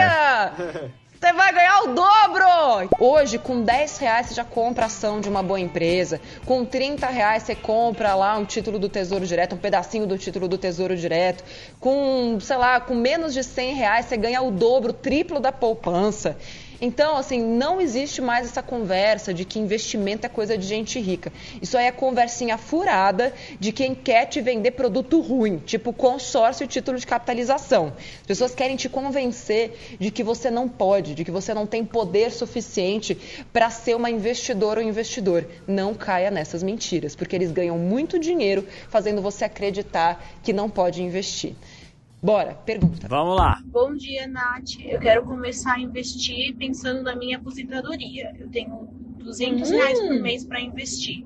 maravilha! 0.57 0.93
Você 1.23 1.33
vai 1.35 1.53
ganhar 1.53 1.83
o 1.85 1.95
dobro! 1.95 2.91
Hoje, 2.99 3.39
com 3.39 3.63
10 3.63 3.99
reais 3.99 4.27
você 4.27 4.35
já 4.35 4.45
compra 4.45 4.87
ação 4.87 5.21
de 5.21 5.29
uma 5.29 5.41
boa 5.41 5.61
empresa. 5.61 6.21
Com 6.45 6.65
30 6.65 7.07
reais 7.07 7.45
você 7.45 7.55
compra 7.55 8.13
lá 8.17 8.37
um 8.37 8.45
título 8.45 8.77
do 8.77 8.89
Tesouro 8.89 9.25
Direto, 9.25 9.55
um 9.55 9.59
pedacinho 9.59 10.05
do 10.05 10.19
título 10.19 10.49
do 10.49 10.59
Tesouro 10.59 10.97
Direto. 10.97 11.45
Com, 11.79 12.41
sei 12.41 12.57
lá, 12.57 12.81
com 12.81 12.97
menos 12.97 13.33
de 13.33 13.45
100 13.45 13.75
reais 13.75 14.07
você 14.07 14.17
ganha 14.17 14.43
o 14.43 14.51
dobro, 14.51 14.91
o 14.91 14.93
triplo 14.93 15.39
da 15.39 15.53
poupança. 15.53 16.37
Então, 16.85 17.17
assim, 17.17 17.41
não 17.41 17.81
existe 17.81 18.21
mais 18.21 18.45
essa 18.45 18.61
conversa 18.61 19.33
de 19.33 19.45
que 19.45 19.57
investimento 19.57 20.27
é 20.27 20.29
coisa 20.29 20.59
de 20.59 20.67
gente 20.67 20.99
rica. 20.99 21.33
Isso 21.63 21.79
aí 21.79 21.87
é 21.87 21.93
conversinha 21.93 22.59
furada 22.59 23.33
de 23.61 23.71
quem 23.71 23.95
quer 23.95 24.27
te 24.27 24.41
vender 24.41 24.73
produto 24.73 25.21
ruim, 25.21 25.59
tipo 25.59 25.93
consórcio 25.93 26.65
e 26.65 26.67
título 26.67 26.99
de 26.99 27.07
capitalização. 27.07 27.93
As 28.23 28.27
pessoas 28.27 28.53
querem 28.53 28.75
te 28.75 28.89
convencer 28.89 29.97
de 30.01 30.11
que 30.11 30.25
você 30.25 30.51
não 30.51 30.69
pode, 30.69 31.15
de 31.15 31.25
que 31.25 31.31
você 31.31 31.55
não 31.55 31.69
tem 31.69 31.85
poder 31.85 32.33
suficiente 32.33 33.17
para 33.53 33.71
ser 33.71 33.95
uma 33.95 34.11
investidora 34.11 34.81
ou 34.81 34.87
investidor. 34.87 35.47
Não 35.69 35.95
caia 35.95 36.33
nessas 36.33 36.65
mentiras, 36.65 37.15
porque 37.15 37.37
eles 37.37 37.53
ganham 37.53 37.79
muito 37.79 38.19
dinheiro 38.19 38.67
fazendo 38.89 39.23
você 39.23 39.45
acreditar 39.45 40.21
que 40.43 40.53
não 40.53 40.69
pode 40.69 41.01
investir. 41.01 41.55
Bora, 42.23 42.55
pergunta. 42.55 43.09
Vamos 43.09 43.37
lá. 43.37 43.61
Bom 43.67 43.95
dia, 43.97 44.29
Nath. 44.29 44.79
Eu 44.81 45.01
quero 45.01 45.25
começar 45.25 45.75
a 45.75 45.81
investir 45.81 46.55
pensando 46.57 47.03
na 47.03 47.17
minha 47.17 47.37
aposentadoria. 47.37 48.33
Eu 48.39 48.49
tenho 48.49 48.89
200 49.19 49.71
Hum. 49.71 49.75
reais 49.75 50.01
por 50.01 50.21
mês 50.21 50.45
para 50.45 50.61
investir. 50.61 51.25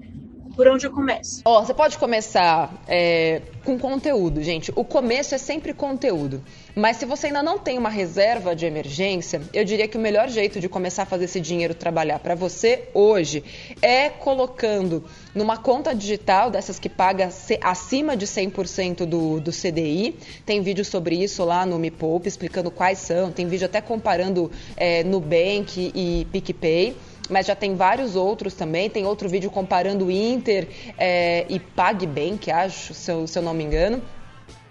Por 0.56 0.66
onde 0.68 0.86
eu 0.86 0.90
começo? 0.90 1.42
Ó, 1.44 1.62
você 1.62 1.74
pode 1.74 1.98
começar 1.98 2.72
é, 2.88 3.42
com 3.62 3.78
conteúdo, 3.78 4.42
gente. 4.42 4.72
O 4.74 4.82
começo 4.82 5.34
é 5.34 5.38
sempre 5.38 5.74
conteúdo. 5.74 6.42
Mas 6.74 6.96
se 6.96 7.04
você 7.04 7.26
ainda 7.26 7.42
não 7.42 7.58
tem 7.58 7.76
uma 7.76 7.90
reserva 7.90 8.56
de 8.56 8.64
emergência, 8.64 9.42
eu 9.52 9.66
diria 9.66 9.86
que 9.86 9.98
o 9.98 10.00
melhor 10.00 10.30
jeito 10.30 10.58
de 10.58 10.66
começar 10.66 11.02
a 11.02 11.06
fazer 11.06 11.26
esse 11.26 11.40
dinheiro 11.40 11.74
trabalhar 11.74 12.20
para 12.20 12.34
você 12.34 12.88
hoje 12.94 13.44
é 13.82 14.08
colocando 14.08 15.04
numa 15.34 15.58
conta 15.58 15.94
digital 15.94 16.50
dessas 16.50 16.78
que 16.78 16.88
paga 16.88 17.30
acima 17.60 18.16
de 18.16 18.26
100% 18.26 19.04
do, 19.04 19.38
do 19.38 19.50
CDI. 19.50 20.16
Tem 20.46 20.62
vídeo 20.62 20.86
sobre 20.86 21.22
isso 21.22 21.44
lá 21.44 21.66
no 21.66 21.78
Me 21.78 21.90
Poupe, 21.90 22.28
explicando 22.28 22.70
quais 22.70 22.98
são. 22.98 23.30
Tem 23.30 23.46
vídeo 23.46 23.66
até 23.66 23.82
comparando 23.82 24.50
é, 24.74 25.04
Nubank 25.04 25.92
e 25.94 26.26
PicPay 26.32 26.96
mas 27.28 27.46
já 27.46 27.54
tem 27.54 27.74
vários 27.74 28.16
outros 28.16 28.54
também. 28.54 28.88
Tem 28.88 29.06
outro 29.06 29.28
vídeo 29.28 29.50
comparando 29.50 30.10
Inter 30.10 30.68
é, 30.98 31.46
e 31.48 31.58
PagBank, 31.58 32.50
acho, 32.50 32.94
se 32.94 33.10
eu, 33.10 33.26
se 33.26 33.38
eu 33.38 33.42
não 33.42 33.54
me 33.54 33.64
engano. 33.64 34.02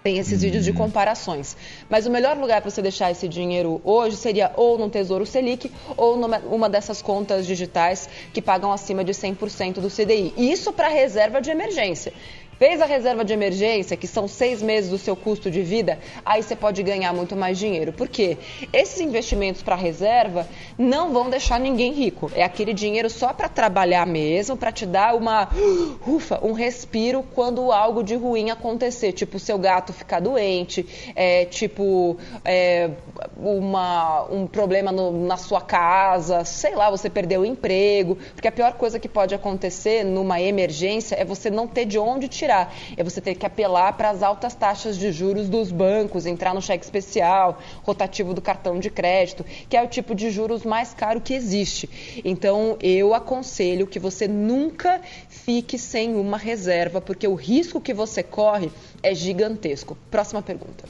Tem 0.02 0.18
esses 0.18 0.40
vídeos 0.40 0.64
de 0.64 0.72
comparações. 0.72 1.56
Mas 1.90 2.06
o 2.06 2.10
melhor 2.10 2.36
lugar 2.36 2.60
para 2.60 2.70
você 2.70 2.80
deixar 2.80 3.10
esse 3.10 3.26
dinheiro 3.26 3.80
hoje 3.82 4.16
seria 4.16 4.52
ou 4.54 4.78
no 4.78 4.88
Tesouro 4.88 5.26
Selic 5.26 5.72
ou 5.96 6.16
numa 6.16 6.38
uma 6.38 6.68
dessas 6.68 7.02
contas 7.02 7.44
digitais 7.44 8.08
que 8.32 8.40
pagam 8.40 8.70
acima 8.70 9.02
de 9.02 9.10
100% 9.10 9.80
do 9.80 9.90
CDI. 9.90 10.32
Isso 10.36 10.72
para 10.72 10.86
reserva 10.86 11.40
de 11.40 11.50
emergência. 11.50 12.12
Fez 12.58 12.80
a 12.80 12.86
reserva 12.86 13.22
de 13.24 13.32
emergência, 13.34 13.96
que 13.96 14.06
são 14.06 14.26
seis 14.26 14.62
meses 14.62 14.88
do 14.90 14.96
seu 14.96 15.14
custo 15.14 15.50
de 15.50 15.60
vida, 15.62 15.98
aí 16.24 16.42
você 16.42 16.56
pode 16.56 16.82
ganhar 16.82 17.12
muito 17.12 17.36
mais 17.36 17.58
dinheiro. 17.58 17.92
Por 17.92 18.08
quê? 18.08 18.38
Esses 18.72 18.98
investimentos 19.00 19.62
para 19.62 19.74
reserva 19.74 20.48
não 20.78 21.12
vão 21.12 21.28
deixar 21.28 21.60
ninguém 21.60 21.92
rico. 21.92 22.30
É 22.34 22.42
aquele 22.42 22.72
dinheiro 22.72 23.10
só 23.10 23.32
para 23.32 23.48
trabalhar 23.48 24.06
mesmo, 24.06 24.56
para 24.56 24.72
te 24.72 24.86
dar 24.86 25.14
uma 25.14 25.48
ufa, 26.06 26.38
um 26.42 26.52
respiro 26.52 27.22
quando 27.34 27.70
algo 27.70 28.02
de 28.02 28.14
ruim 28.14 28.50
acontecer, 28.50 29.12
tipo 29.12 29.38
seu 29.38 29.58
gato 29.58 29.92
ficar 29.92 30.20
doente, 30.20 30.86
é, 31.14 31.44
tipo 31.44 32.16
é, 32.44 32.90
uma, 33.36 34.24
um 34.30 34.46
problema 34.46 34.90
no- 34.90 35.26
na 35.26 35.36
sua 35.36 35.60
casa, 35.60 36.44
sei 36.44 36.74
lá, 36.74 36.90
você 36.90 37.10
perdeu 37.10 37.42
o 37.42 37.46
emprego, 37.46 38.16
porque 38.34 38.48
a 38.48 38.52
pior 38.52 38.72
coisa 38.74 38.98
que 38.98 39.08
pode 39.08 39.34
acontecer 39.34 40.04
numa 40.04 40.40
emergência 40.40 41.16
é 41.16 41.24
você 41.24 41.50
não 41.50 41.66
ter 41.66 41.84
de 41.84 41.98
onde 41.98 42.28
tirar, 42.28 42.45
é 42.54 43.02
você 43.02 43.20
ter 43.20 43.34
que 43.34 43.44
apelar 43.44 43.92
para 43.94 44.10
as 44.10 44.22
altas 44.22 44.54
taxas 44.54 44.96
de 44.98 45.10
juros 45.12 45.48
dos 45.48 45.70
bancos, 45.70 46.26
entrar 46.26 46.54
no 46.54 46.62
cheque 46.62 46.84
especial, 46.84 47.58
rotativo 47.82 48.32
do 48.34 48.40
cartão 48.40 48.78
de 48.78 48.90
crédito, 48.90 49.44
que 49.68 49.76
é 49.76 49.82
o 49.82 49.88
tipo 49.88 50.14
de 50.14 50.30
juros 50.30 50.64
mais 50.64 50.94
caro 50.94 51.20
que 51.20 51.34
existe. 51.34 52.22
Então, 52.24 52.76
eu 52.80 53.14
aconselho 53.14 53.86
que 53.86 53.98
você 53.98 54.28
nunca 54.28 55.00
fique 55.28 55.78
sem 55.78 56.14
uma 56.14 56.38
reserva, 56.38 57.00
porque 57.00 57.26
o 57.26 57.34
risco 57.34 57.80
que 57.80 57.92
você 57.92 58.22
corre 58.22 58.70
é 59.02 59.14
gigantesco. 59.14 59.96
Próxima 60.10 60.42
pergunta. 60.42 60.84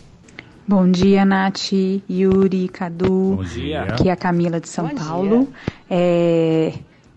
Bom 0.69 0.91
dia, 0.91 1.25
Nath, 1.25 1.73
Yuri, 2.11 2.69
Cadu. 2.69 3.37
Bom 3.37 3.45
dia. 3.45 3.83
Aqui 3.83 4.09
é 4.09 4.13
a 4.13 4.17
Camila 4.17 4.61
de 4.61 4.69
São 4.69 4.89
Bom 4.89 4.97
Paulo. 4.97 5.49
É, 5.89 6.73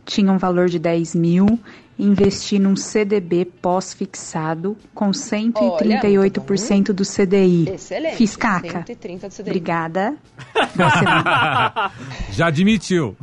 tinha 0.10 0.32
um 0.32 0.38
valor 0.38 0.68
de 0.68 0.80
10 0.80 1.16
mil. 1.16 1.60
Investi 1.98 2.58
num 2.58 2.76
CDB 2.76 3.46
pós-fixado 3.46 4.76
com 4.96 5.12
138% 5.12 6.94
do 6.94 7.04
CDI. 7.04 7.70
Excelente. 7.70 8.16
Fiz 8.16 8.36
caca. 8.38 8.84
130 8.86 9.28
do 9.28 9.34
CDI. 9.34 9.42
Obrigada. 9.42 10.16
Já 12.32 12.48
admitiu. 12.48 13.16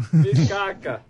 Caca. 0.49 1.01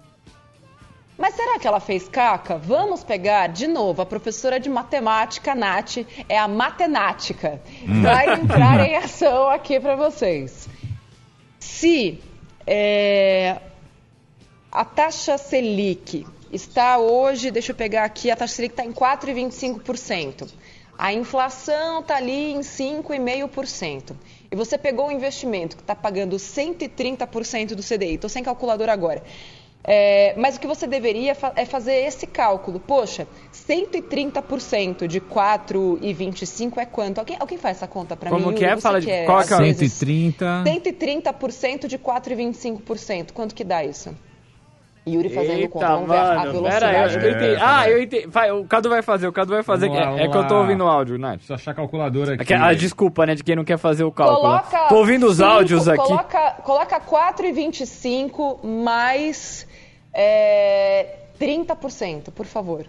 Mas 1.18 1.34
será 1.34 1.58
que 1.58 1.66
ela 1.66 1.80
fez 1.80 2.08
caca? 2.08 2.56
Vamos 2.56 3.02
pegar 3.02 3.48
de 3.48 3.66
novo 3.66 4.02
a 4.02 4.06
professora 4.06 4.60
de 4.60 4.68
matemática, 4.68 5.54
Nath, 5.54 5.98
é 6.28 6.38
a 6.38 6.46
matemática. 6.46 7.60
Vai 8.02 8.34
entrar 8.38 8.86
em 8.86 8.96
ação 8.96 9.48
aqui 9.48 9.80
para 9.80 9.96
vocês. 9.96 10.68
Se 11.58 12.20
é, 12.66 13.60
a 14.70 14.84
taxa 14.84 15.38
Selic 15.38 16.26
está 16.52 16.98
hoje, 16.98 17.50
deixa 17.50 17.72
eu 17.72 17.76
pegar 17.76 18.04
aqui, 18.04 18.30
a 18.30 18.36
taxa 18.36 18.54
Selic 18.54 18.72
está 18.72 18.84
em 18.84 18.92
4,25%. 18.92 20.48
A 20.98 21.12
inflação 21.12 22.00
está 22.00 22.16
ali 22.16 22.52
em 22.52 22.60
5,5%. 22.60 24.14
E 24.50 24.56
você 24.56 24.78
pegou 24.78 25.08
um 25.08 25.12
investimento 25.12 25.76
que 25.76 25.82
está 25.82 25.94
pagando 25.94 26.36
130% 26.36 27.74
do 27.74 27.82
CDI. 27.82 28.14
Estou 28.14 28.30
sem 28.30 28.42
calculadora 28.42 28.92
agora. 28.92 29.22
É, 29.88 30.34
mas 30.38 30.56
o 30.56 30.60
que 30.60 30.66
você 30.66 30.86
deveria 30.86 31.34
fa- 31.34 31.52
é 31.54 31.64
fazer 31.64 31.94
esse 32.06 32.26
cálculo. 32.26 32.80
Poxa, 32.80 33.26
130% 33.52 35.06
de 35.06 35.20
4,25 35.20 36.78
é 36.80 36.86
quanto? 36.86 37.18
Alguém, 37.18 37.36
alguém 37.38 37.58
faz 37.58 37.76
essa 37.76 37.86
conta 37.86 38.16
para 38.16 38.30
mim? 38.30 38.42
Como 38.42 38.56
que 38.56 38.64
é? 38.64 38.74
Você 38.74 38.80
Fala 38.80 39.00
de- 39.00 39.24
qual 39.26 39.38
às 39.38 39.48
que 39.48 39.54
é? 39.54 39.58
vezes, 39.58 39.92
130. 39.92 40.64
130% 40.64 41.86
de 41.86 41.98
4,25%. 41.98 43.32
Quanto 43.32 43.54
que 43.54 43.62
dá 43.62 43.84
isso? 43.84 44.16
Yuri 45.08 45.28
fazendo 45.28 45.58
Eita, 45.58 45.68
conta. 45.68 45.86
Vamos 45.88 46.08
ver 46.08 46.16
a- 46.16 46.32
a 46.32 46.34
mano. 46.38 46.52
velocidade. 46.52 46.80
Pera 46.80 46.88
aí, 46.88 47.14
eu 47.14 47.20
É, 47.20 47.30
entendi. 47.30 47.60
Ah, 47.62 47.90
eu 47.90 48.02
entendi. 48.02 48.26
Vai, 48.26 48.50
o 48.50 48.64
Cadu 48.64 48.88
vai 48.88 49.02
fazer, 49.02 49.28
o 49.28 49.32
Cadu 49.32 49.52
vai 49.52 49.62
fazer. 49.62 49.86
Vamos 49.88 50.02
lá, 50.04 50.20
é, 50.20 50.24
é 50.24 50.28
que 50.28 50.36
eu 50.36 50.48
tô 50.48 50.56
ouvindo 50.56 50.82
o 50.84 50.88
áudio, 50.88 51.16
Nath. 51.16 51.38
Deixa 51.38 51.52
eu 51.52 51.54
achar 51.54 51.70
a 51.70 51.74
calculadora 51.74 52.34
aqui. 52.34 52.42
É 52.42 52.44
que- 52.46 52.54
ah, 52.54 52.74
desculpa, 52.74 53.24
né, 53.24 53.34
de 53.36 53.44
quem 53.44 53.54
não 53.54 53.64
quer 53.64 53.78
fazer 53.78 54.02
o 54.02 54.10
cálculo. 54.10 54.40
Coloca 54.40 54.88
tô 54.88 54.96
ouvindo 54.96 55.26
os 55.28 55.36
cinco- 55.36 55.48
áudios 55.48 55.86
aqui. 55.88 56.02
Coloca, 56.02 56.50
coloca 56.64 56.98
4,25 57.00 58.60
mais 58.66 59.66
é, 60.12 61.14
30%, 61.38 62.30
por 62.32 62.46
favor. 62.46 62.84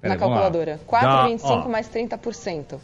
Pera 0.00 0.10
na 0.10 0.14
aí, 0.14 0.18
calculadora. 0.20 0.72
Dá, 0.72 0.78
4,25 0.86 1.66
ó. 1.66 1.68
mais 1.68 1.88
30%. 1.88 2.78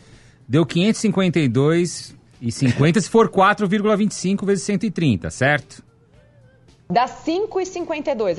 Deu 0.49 0.67
552 0.67 2.15
e 2.43 2.51
50 2.51 3.01
se 3.01 3.09
for 3.09 3.29
4,25 3.29 4.45
vezes 4.45 4.65
130, 4.65 5.31
certo? 5.31 5.83
Dá 6.95 7.09
5,52, 7.09 7.27
é 7.27 7.73
isso 7.73 7.85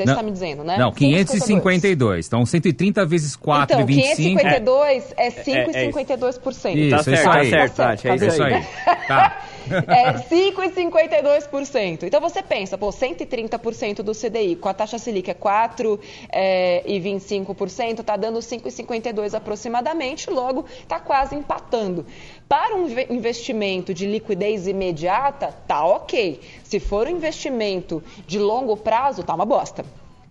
que 0.01 0.05
Não. 0.05 0.05
você 0.05 0.15
tá 0.15 0.23
me 0.23 0.31
dizendo, 0.31 0.63
né? 0.63 0.77
Não, 0.77 0.93
552. 0.93 2.27
Então 2.27 2.45
130 2.45 3.05
vezes 3.05 3.35
4 3.35 3.63
Então, 3.75 3.81
e 3.81 3.83
25. 3.83 4.15
552 4.39 5.13
é, 5.17 5.27
é 5.27 5.31
5,52%. 5.31 6.77
Isso, 6.77 6.89
Tá 6.89 6.95
isso 6.95 7.03
certo, 7.03 7.23
tá 7.25 7.35
aí. 7.37 7.49
certo, 7.49 7.75
Tá 7.75 7.97
certo, 7.97 8.05
é 8.05 8.09
É 8.11 8.15
isso 8.29 8.43
aí. 8.43 8.63
Tá. 9.09 9.41
É 9.87 10.13
5,52%. 10.13 12.03
Então 12.03 12.21
você 12.21 12.41
pensa, 12.43 12.77
pô, 12.77 12.89
130% 12.89 14.01
do 14.03 14.13
CDI, 14.13 14.55
com 14.55 14.69
a 14.69 14.73
taxa 14.73 14.97
Selic 14.97 15.29
é 15.29 15.33
4,25%, 15.33 18.03
tá 18.03 18.15
dando 18.15 18.39
5,52 18.39 19.33
aproximadamente, 19.33 20.29
logo 20.29 20.63
tá 20.87 20.97
quase 20.99 21.35
empatando. 21.35 22.05
Para 22.47 22.75
um 22.75 22.85
inve- 22.87 23.07
investimento 23.09 23.93
de 23.93 24.05
liquidez 24.05 24.67
imediata, 24.67 25.53
tá 25.67 25.83
ok. 25.83 26.39
Se 26.63 26.79
for 26.79 27.07
um 27.07 27.11
investimento 27.11 28.03
de 28.27 28.37
longo 28.37 28.77
prazo, 28.77 29.23
tá 29.23 29.33
uma 29.33 29.45
bosta. 29.45 29.83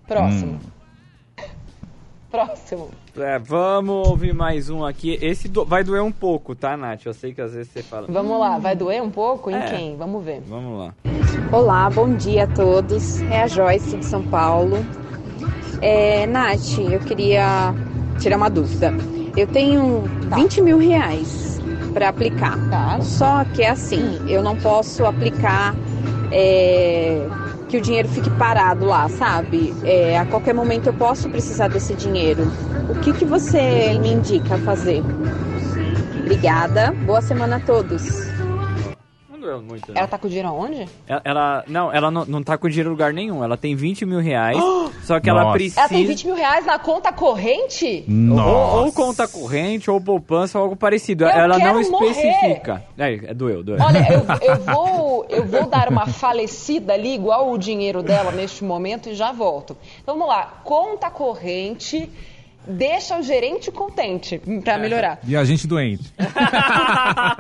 Próximo. 0.07 0.61
Próximo. 2.31 2.91
É, 3.17 3.39
vamos 3.39 4.09
ouvir 4.09 4.35
mais 4.35 4.69
um 4.69 4.85
aqui. 4.85 5.17
Esse 5.23 5.49
do- 5.49 5.65
vai 5.65 5.85
doer 5.85 6.03
um 6.03 6.11
pouco, 6.11 6.55
tá, 6.55 6.77
Nath? 6.77 7.07
Eu 7.07 7.15
sei 7.15 7.33
que 7.33 7.41
às 7.41 7.53
vezes 7.53 7.71
você 7.73 7.83
fala. 7.83 8.07
Vamos 8.09 8.39
lá, 8.41 8.59
vai 8.59 8.75
doer 8.75 9.01
um 9.03 9.11
pouco? 9.11 9.51
Em 9.51 9.55
É. 9.55 9.67
quem? 9.71 9.97
Vamos 9.97 10.25
ver. 10.25 10.41
Vamos 10.47 10.79
lá. 10.79 10.95
Olá, 11.53 11.89
bom 11.91 12.15
dia 12.17 12.45
a 12.45 12.47
todos. 12.49 13.21
É 13.23 13.43
a 13.43 13.47
Joyce 13.47 13.97
de 13.97 14.05
São 14.05 14.23
Paulo. 14.25 14.77
É, 15.81 16.27
Nath, 16.27 16.79
eu 16.79 16.99
queria 17.01 17.73
tirar 18.21 18.37
uma 18.37 18.51
dúvida. 18.51 18.93
Eu 19.37 19.47
tenho 19.47 20.03
20 20.35 20.61
mil 20.61 20.79
reais 20.79 21.54
para 21.95 22.09
aplicar. 22.09 22.59
Tá. 22.69 22.99
Só 23.01 23.45
que 23.55 23.63
é 23.63 23.71
assim, 23.71 24.21
eu 24.29 24.43
não 24.43 24.57
posso 24.57 25.07
aplicar 25.07 25.75
é, 26.31 27.27
que 27.69 27.79
o 27.79 27.81
dinheiro 27.81 28.09
fique 28.09 28.29
parado 28.31 28.85
lá, 28.85 29.09
sabe? 29.09 29.73
É, 29.85 30.19
a 30.19 30.27
qualquer 30.27 30.53
momento 30.53 30.89
eu 30.89 30.95
posso 30.95 31.31
precisar 31.31 31.69
desse 31.69 31.95
dinheiro. 31.95 32.51
O 32.89 32.97
que, 32.97 33.13
que 33.13 33.25
você 33.25 33.97
me 33.99 34.13
indica 34.13 34.59
fazer? 34.59 35.03
Obrigada. 36.21 36.93
Boa 37.07 37.23
semana 37.23 37.57
a 37.57 37.61
todos. 37.61 38.34
Doeu 39.45 39.61
muito, 39.61 39.93
né? 39.93 39.99
Ela 39.99 40.09
tá 40.09 40.17
com 40.17 40.27
o 40.27 40.31
dinheiro 40.31 40.49
aonde? 40.49 40.89
Ela, 41.07 41.21
ela- 41.23 41.65
não, 41.69 41.93
ela 41.93 42.11
não, 42.11 42.25
não 42.25 42.43
tá 42.43 42.57
com 42.57 42.67
dinheiro 42.67 42.89
em 42.89 42.93
lugar 42.93 43.13
nenhum. 43.13 43.45
Ela 43.45 43.59
tem 43.59 43.77
20 43.77 44.07
mil 44.07 44.19
reais, 44.21 44.57
só 45.05 45.21
que 45.21 45.29
ela 45.29 45.43
Nossa. 45.43 45.53
precisa... 45.53 45.81
Ela 45.81 45.89
tem 45.91 46.07
20 46.07 46.27
mil 46.27 46.35
reais 46.35 46.65
na 46.65 46.79
conta 46.79 47.13
corrente? 47.13 48.07
Ou, 48.09 48.85
ou 48.85 48.93
conta 48.93 49.29
corrente, 49.29 49.91
ou 49.91 50.01
poupança, 50.01 50.59
ou 50.59 50.65
algo 50.65 50.77
parecido. 50.77 51.25
Eu 51.25 51.29
ela 51.29 51.59
não 51.59 51.83
morrer. 51.91 52.11
especifica. 52.11 52.83
Aí, 52.97 53.21
é, 53.23 53.35
doeu, 53.35 53.63
doeu. 53.63 53.79
Olha, 53.83 54.07
eu, 54.11 54.25
eu 54.41 54.61
vou, 54.63 55.27
eu 55.29 55.45
vou 55.47 55.67
dar 55.67 55.91
uma 55.91 56.07
falecida 56.07 56.95
ali, 56.95 57.15
igual 57.15 57.53
o 57.53 57.59
dinheiro 57.59 58.03
dela 58.03 58.33
neste 58.33 58.65
momento, 58.65 59.11
e 59.11 59.15
já 59.15 59.31
volto. 59.31 59.77
Então, 60.03 60.15
vamos 60.17 60.27
lá. 60.27 60.63
Conta 60.65 61.11
corrente 61.11 62.11
deixa 62.67 63.19
o 63.19 63.23
gerente 63.23 63.71
contente 63.71 64.41
pra 64.63 64.79
melhorar. 64.79 65.19
E 65.27 65.37
a 65.37 65.45
gente 65.45 65.67
doente. 65.67 66.13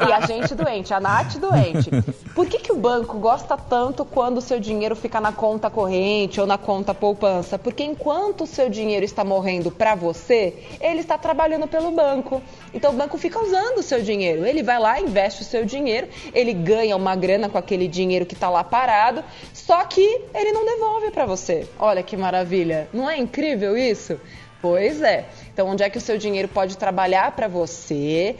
E 0.06 0.12
a 0.12 0.20
gente 0.26 0.54
doente, 0.54 0.92
a 0.92 1.00
Nath 1.00 1.36
doente. 1.36 1.90
Por 2.34 2.46
que, 2.46 2.58
que 2.58 2.72
o 2.72 2.76
banco 2.76 3.18
gosta 3.18 3.56
tanto 3.56 4.04
quando 4.04 4.38
o 4.38 4.40
seu 4.40 4.58
dinheiro 4.60 4.94
fica 4.94 5.20
na 5.20 5.32
conta 5.32 5.70
corrente 5.70 6.40
ou 6.40 6.46
na 6.46 6.58
conta 6.58 6.92
poupança? 6.94 7.58
Porque 7.58 7.82
enquanto 7.82 8.44
o 8.44 8.46
seu 8.46 8.68
dinheiro 8.68 9.04
está 9.04 9.24
morrendo 9.24 9.70
para 9.70 9.94
você, 9.94 10.54
ele 10.80 11.00
está 11.00 11.16
trabalhando 11.16 11.66
pelo 11.66 11.90
banco. 11.90 12.42
Então 12.72 12.92
o 12.92 12.96
banco 12.96 13.16
fica 13.18 13.38
usando 13.40 13.78
o 13.78 13.82
seu 13.82 14.02
dinheiro. 14.02 14.44
Ele 14.44 14.62
vai 14.62 14.78
lá, 14.78 15.00
investe 15.00 15.42
o 15.42 15.44
seu 15.44 15.64
dinheiro, 15.64 16.08
ele 16.32 16.52
ganha 16.52 16.96
uma 16.96 17.14
grana 17.14 17.48
com 17.48 17.58
aquele 17.58 17.88
dinheiro 17.88 18.26
que 18.26 18.34
está 18.34 18.50
lá 18.50 18.64
parado, 18.64 19.24
só 19.52 19.84
que 19.84 20.22
ele 20.34 20.52
não 20.52 20.64
devolve 20.64 21.10
para 21.10 21.26
você. 21.26 21.66
Olha 21.78 22.02
que 22.02 22.16
maravilha. 22.16 22.88
Não 22.92 23.08
é 23.08 23.16
incrível 23.16 23.76
isso? 23.76 24.18
Pois 24.64 25.02
é. 25.02 25.26
Então, 25.52 25.68
onde 25.68 25.82
é 25.82 25.90
que 25.90 25.98
o 25.98 26.00
seu 26.00 26.16
dinheiro 26.16 26.48
pode 26.48 26.78
trabalhar 26.78 27.32
para 27.32 27.46
você, 27.46 28.34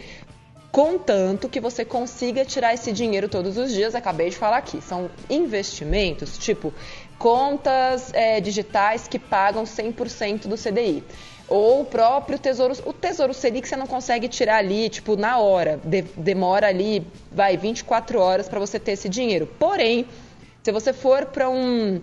contanto 0.73 1.51
que 1.51 1.61
você 1.61 1.85
consiga 1.85 2.47
tirar 2.47 2.73
esse 2.73 2.93
dinheiro 2.93 3.29
todos 3.29 3.59
os 3.59 3.71
dias? 3.71 3.95
Acabei 3.95 4.31
de 4.31 4.37
falar 4.37 4.57
aqui. 4.57 4.81
São 4.81 5.11
investimentos, 5.29 6.39
tipo 6.39 6.73
contas 7.19 8.11
é, 8.15 8.41
digitais 8.41 9.07
que 9.07 9.19
pagam 9.19 9.65
100% 9.65 10.47
do 10.47 10.57
CDI. 10.57 11.05
Ou 11.47 11.83
o 11.83 11.85
próprio 11.85 12.39
Tesouro, 12.39 12.75
o 12.87 12.93
Tesouro 12.95 13.35
Selic 13.35 13.69
você 13.69 13.77
não 13.77 13.87
consegue 13.87 14.27
tirar 14.27 14.57
ali, 14.57 14.89
tipo, 14.89 15.17
na 15.17 15.37
hora. 15.37 15.79
De- 15.85 16.07
demora 16.17 16.69
ali, 16.69 17.07
vai, 17.31 17.59
24 17.59 18.19
horas 18.19 18.49
para 18.49 18.59
você 18.59 18.79
ter 18.79 18.93
esse 18.93 19.11
dinheiro. 19.11 19.47
Porém, 19.59 20.07
se 20.63 20.73
você 20.73 20.95
for 20.95 21.27
para 21.27 21.51
um 21.51 22.01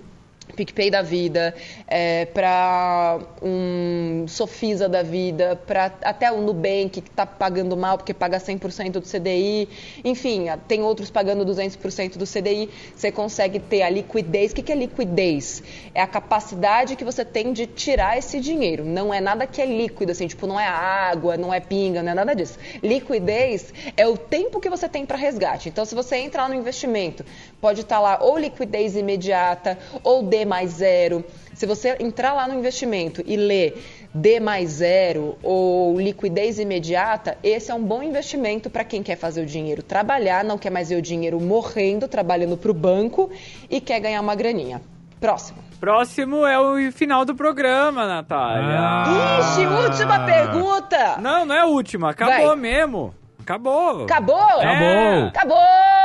PicPay 0.54 0.90
da 0.90 1.02
vida, 1.02 1.54
é, 1.88 2.26
para 2.26 3.20
um 3.42 4.26
Sofisa 4.28 4.88
da 4.88 5.04
vida, 5.04 5.60
para 5.68 5.92
até 6.04 6.32
o 6.32 6.42
Nubank 6.42 7.02
que 7.02 7.10
está 7.10 7.26
pagando 7.26 7.76
mal 7.78 7.98
porque 7.98 8.14
paga 8.14 8.38
100% 8.38 8.94
do 8.94 9.02
CDI, 9.02 9.68
enfim, 10.04 10.46
tem 10.68 10.82
outros 10.82 11.10
pagando 11.10 11.46
200% 11.46 12.18
do 12.18 12.26
CDI, 12.26 12.70
você 12.96 13.12
consegue 13.12 13.60
ter 13.60 13.82
a 13.82 13.90
liquidez. 13.90 14.52
O 14.52 14.56
que 14.56 14.72
é 14.72 14.76
liquidez? 14.76 15.64
É 15.94 16.02
a 16.02 16.08
capacidade 16.08 16.96
que 16.96 17.04
você 17.04 17.24
tem 17.24 17.54
de 17.54 17.66
tirar 17.68 18.18
esse 18.18 18.40
dinheiro. 18.40 18.86
Não 18.86 19.14
é 19.14 19.20
nada 19.20 19.46
que 19.48 19.62
é 19.62 19.66
líquido, 19.66 20.12
assim, 20.12 20.28
tipo, 20.28 20.48
não 20.48 20.60
é 20.60 20.68
água, 20.68 21.38
não 21.38 21.54
é 21.54 21.60
pinga, 21.60 22.02
não 22.04 22.12
é 22.12 22.16
nada 22.16 22.36
disso. 22.36 22.58
Liquidez 22.82 23.74
é 23.96 24.08
o 24.08 24.18
tempo 24.18 24.60
que 24.60 24.70
você 24.70 24.88
tem 24.88 25.06
para 25.06 25.18
resgate. 25.18 25.70
Então, 25.70 25.86
se 25.86 25.96
você 25.96 26.18
entrar 26.18 26.48
no 26.50 26.56
investimento, 26.56 27.26
pode 27.60 27.82
estar 27.82 28.00
lá 28.00 28.20
ou 28.22 28.38
liquidez 28.38 28.96
imediata 28.96 29.78
ou 30.04 30.24
D 30.41 30.45
mais 30.45 30.71
zero. 30.71 31.23
Se 31.54 31.65
você 31.65 31.95
entrar 31.99 32.34
lá 32.34 32.47
no 32.47 32.56
investimento 32.56 33.21
e 33.25 33.36
ler 33.36 34.10
D 34.13 34.39
mais 34.39 34.69
zero 34.71 35.38
ou 35.43 35.99
liquidez 35.99 36.58
imediata, 36.58 37.38
esse 37.43 37.69
é 37.69 37.73
um 37.73 37.84
bom 37.84 38.01
investimento 38.01 38.69
para 38.69 38.84
quem 38.84 39.04
quer 39.04 39.15
fazer 39.15 39.43
o 39.43 39.45
dinheiro 39.45 39.84
trabalhar, 39.84 40.43
não 40.43 40.58
quer 40.58 40.71
mais 40.71 40.89
ver 40.89 40.95
o 40.95 41.01
dinheiro 41.01 41.39
morrendo, 41.39 42.08
trabalhando 42.08 42.58
para 42.58 42.71
o 42.71 42.73
banco 42.73 43.30
e 43.69 43.80
quer 43.80 43.99
ganhar 43.99 44.21
uma 44.21 44.34
graninha. 44.34 44.82
Próximo. 45.19 45.60
Próximo 45.80 46.45
é 46.45 46.60
o 46.60 46.91
final 46.91 47.23
do 47.23 47.36
programa, 47.36 48.08
Natália. 48.08 49.04
Ixi, 49.39 49.67
última 49.67 50.25
pergunta! 50.25 51.17
Não, 51.19 51.45
não 51.45 51.56
é 51.56 51.60
a 51.60 51.65
última. 51.67 52.10
Acabou 52.10 52.47
Vai. 52.47 52.56
mesmo. 52.56 53.13
Acabou. 53.52 54.04
Acabou? 54.04 54.38
Acabou. 54.38 55.28
Acabou! 55.28 55.58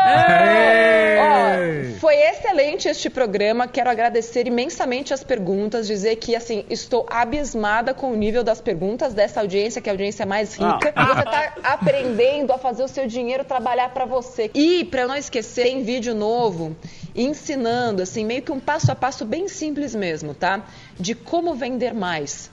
Ê! 0.08 1.16
Ó, 1.20 2.00
foi 2.00 2.16
excelente 2.16 2.88
este 2.88 3.08
programa. 3.08 3.68
Quero 3.68 3.88
agradecer 3.88 4.48
imensamente 4.48 5.14
as 5.14 5.22
perguntas, 5.22 5.86
dizer 5.86 6.16
que 6.16 6.34
assim 6.34 6.64
estou 6.68 7.06
abismada 7.08 7.94
com 7.94 8.10
o 8.10 8.16
nível 8.16 8.42
das 8.42 8.60
perguntas 8.60 9.14
dessa 9.14 9.40
audiência, 9.40 9.80
que 9.80 9.88
é 9.88 9.92
a 9.92 9.94
audiência 9.94 10.26
mais 10.26 10.54
rica. 10.56 10.92
Ah. 10.96 11.02
E 11.02 11.06
você 11.06 11.20
está 11.20 11.52
aprendendo 11.62 12.52
a 12.52 12.58
fazer 12.58 12.82
o 12.82 12.88
seu 12.88 13.06
dinheiro 13.06 13.44
trabalhar 13.44 13.90
para 13.90 14.04
você. 14.04 14.50
E 14.52 14.84
para 14.84 15.06
não 15.06 15.14
esquecer, 15.14 15.62
tem 15.62 15.84
vídeo 15.84 16.14
novo 16.16 16.76
ensinando 17.16 18.02
assim 18.02 18.24
meio 18.24 18.42
que 18.42 18.52
um 18.52 18.60
passo 18.60 18.92
a 18.92 18.94
passo 18.94 19.24
bem 19.24 19.48
simples 19.48 19.94
mesmo, 19.94 20.34
tá? 20.34 20.64
De 20.98 21.14
como 21.14 21.54
vender 21.54 21.94
mais. 21.94 22.50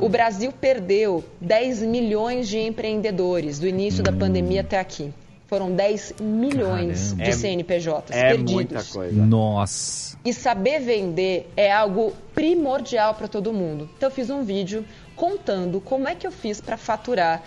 O 0.00 0.08
Brasil 0.08 0.52
perdeu 0.52 1.24
10 1.40 1.82
milhões 1.82 2.48
de 2.48 2.58
empreendedores 2.58 3.58
do 3.58 3.66
início 3.66 4.02
da 4.02 4.12
pandemia 4.12 4.60
até 4.60 4.78
aqui. 4.78 5.12
Foram 5.46 5.70
10 5.70 6.14
milhões 6.20 7.08
Caramba. 7.12 7.24
de 7.24 7.30
É- 7.30 7.32
CNPJs 7.32 8.10
É 8.10 8.28
perdidos. 8.30 8.52
muita 8.54 8.82
coisa. 8.84 9.26
Nossa. 9.26 10.16
E 10.24 10.32
saber 10.32 10.80
vender 10.80 11.50
é 11.56 11.70
algo 11.70 12.12
primordial 12.34 13.14
para 13.14 13.28
todo 13.28 13.52
mundo. 13.52 13.88
Então 13.96 14.08
eu 14.08 14.14
fiz 14.14 14.30
um 14.30 14.42
vídeo 14.44 14.84
contando 15.14 15.78
como 15.80 16.08
é 16.08 16.14
que 16.14 16.26
eu 16.26 16.32
fiz 16.32 16.60
para 16.60 16.76
faturar 16.78 17.42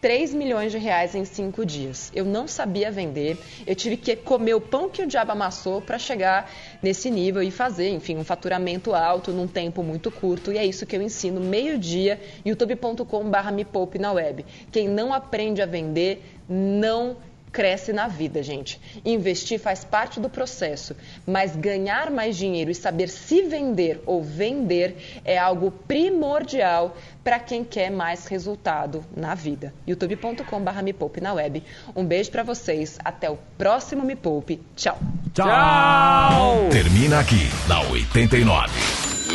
3 0.00 0.34
milhões 0.34 0.72
de 0.72 0.78
reais 0.78 1.14
em 1.14 1.24
5 1.24 1.64
dias. 1.64 2.12
Eu 2.14 2.24
não 2.24 2.46
sabia 2.46 2.90
vender, 2.90 3.38
eu 3.66 3.74
tive 3.74 3.96
que 3.96 4.14
comer 4.16 4.54
o 4.54 4.60
pão 4.60 4.88
que 4.88 5.02
o 5.02 5.06
diabo 5.06 5.32
amassou 5.32 5.80
para 5.80 5.98
chegar 5.98 6.50
nesse 6.82 7.10
nível 7.10 7.42
e 7.42 7.50
fazer, 7.50 7.90
enfim, 7.90 8.16
um 8.16 8.24
faturamento 8.24 8.94
alto 8.94 9.32
num 9.32 9.46
tempo 9.46 9.82
muito 9.82 10.10
curto. 10.10 10.52
E 10.52 10.58
é 10.58 10.64
isso 10.64 10.86
que 10.86 10.96
eu 10.96 11.02
ensino 11.02 11.40
meio-dia, 11.40 12.20
youtube.com/barra 12.44 13.50
me 13.50 13.64
poupe 13.64 13.98
na 13.98 14.12
web. 14.12 14.44
Quem 14.70 14.88
não 14.88 15.12
aprende 15.12 15.62
a 15.62 15.66
vender 15.66 16.22
não 16.48 17.16
cresce 17.52 17.92
na 17.92 18.08
vida, 18.08 18.42
gente. 18.42 18.80
Investir 19.04 19.58
faz 19.58 19.84
parte 19.84 20.20
do 20.20 20.28
processo, 20.28 20.94
mas 21.26 21.56
ganhar 21.56 22.10
mais 22.10 22.36
dinheiro 22.36 22.70
e 22.70 22.74
saber 22.74 23.08
se 23.08 23.42
vender 23.42 24.02
ou 24.06 24.22
vender 24.22 25.20
é 25.24 25.38
algo 25.38 25.70
primordial 25.70 26.96
para 27.24 27.38
quem 27.38 27.64
quer 27.64 27.90
mais 27.90 28.26
resultado 28.26 29.04
na 29.16 29.34
vida. 29.34 29.72
youtube.com/barra 29.86 30.82
me 30.82 30.92
poupe 30.92 31.20
na 31.20 31.32
web. 31.32 31.62
Um 31.94 32.04
beijo 32.04 32.30
para 32.30 32.42
vocês, 32.42 32.98
até 33.04 33.30
o 33.30 33.38
próximo 33.56 34.04
me 34.04 34.16
poupe. 34.16 34.60
Tchau. 34.76 34.98
Tchau. 35.34 36.68
Termina 36.70 37.20
aqui, 37.20 37.48
na 37.68 37.80
89. 37.80 38.70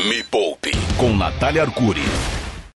Me 0.08 0.24
Poupe, 0.24 0.72
com 0.98 1.16
Natália 1.16 1.64
Arcuri. 1.64 2.02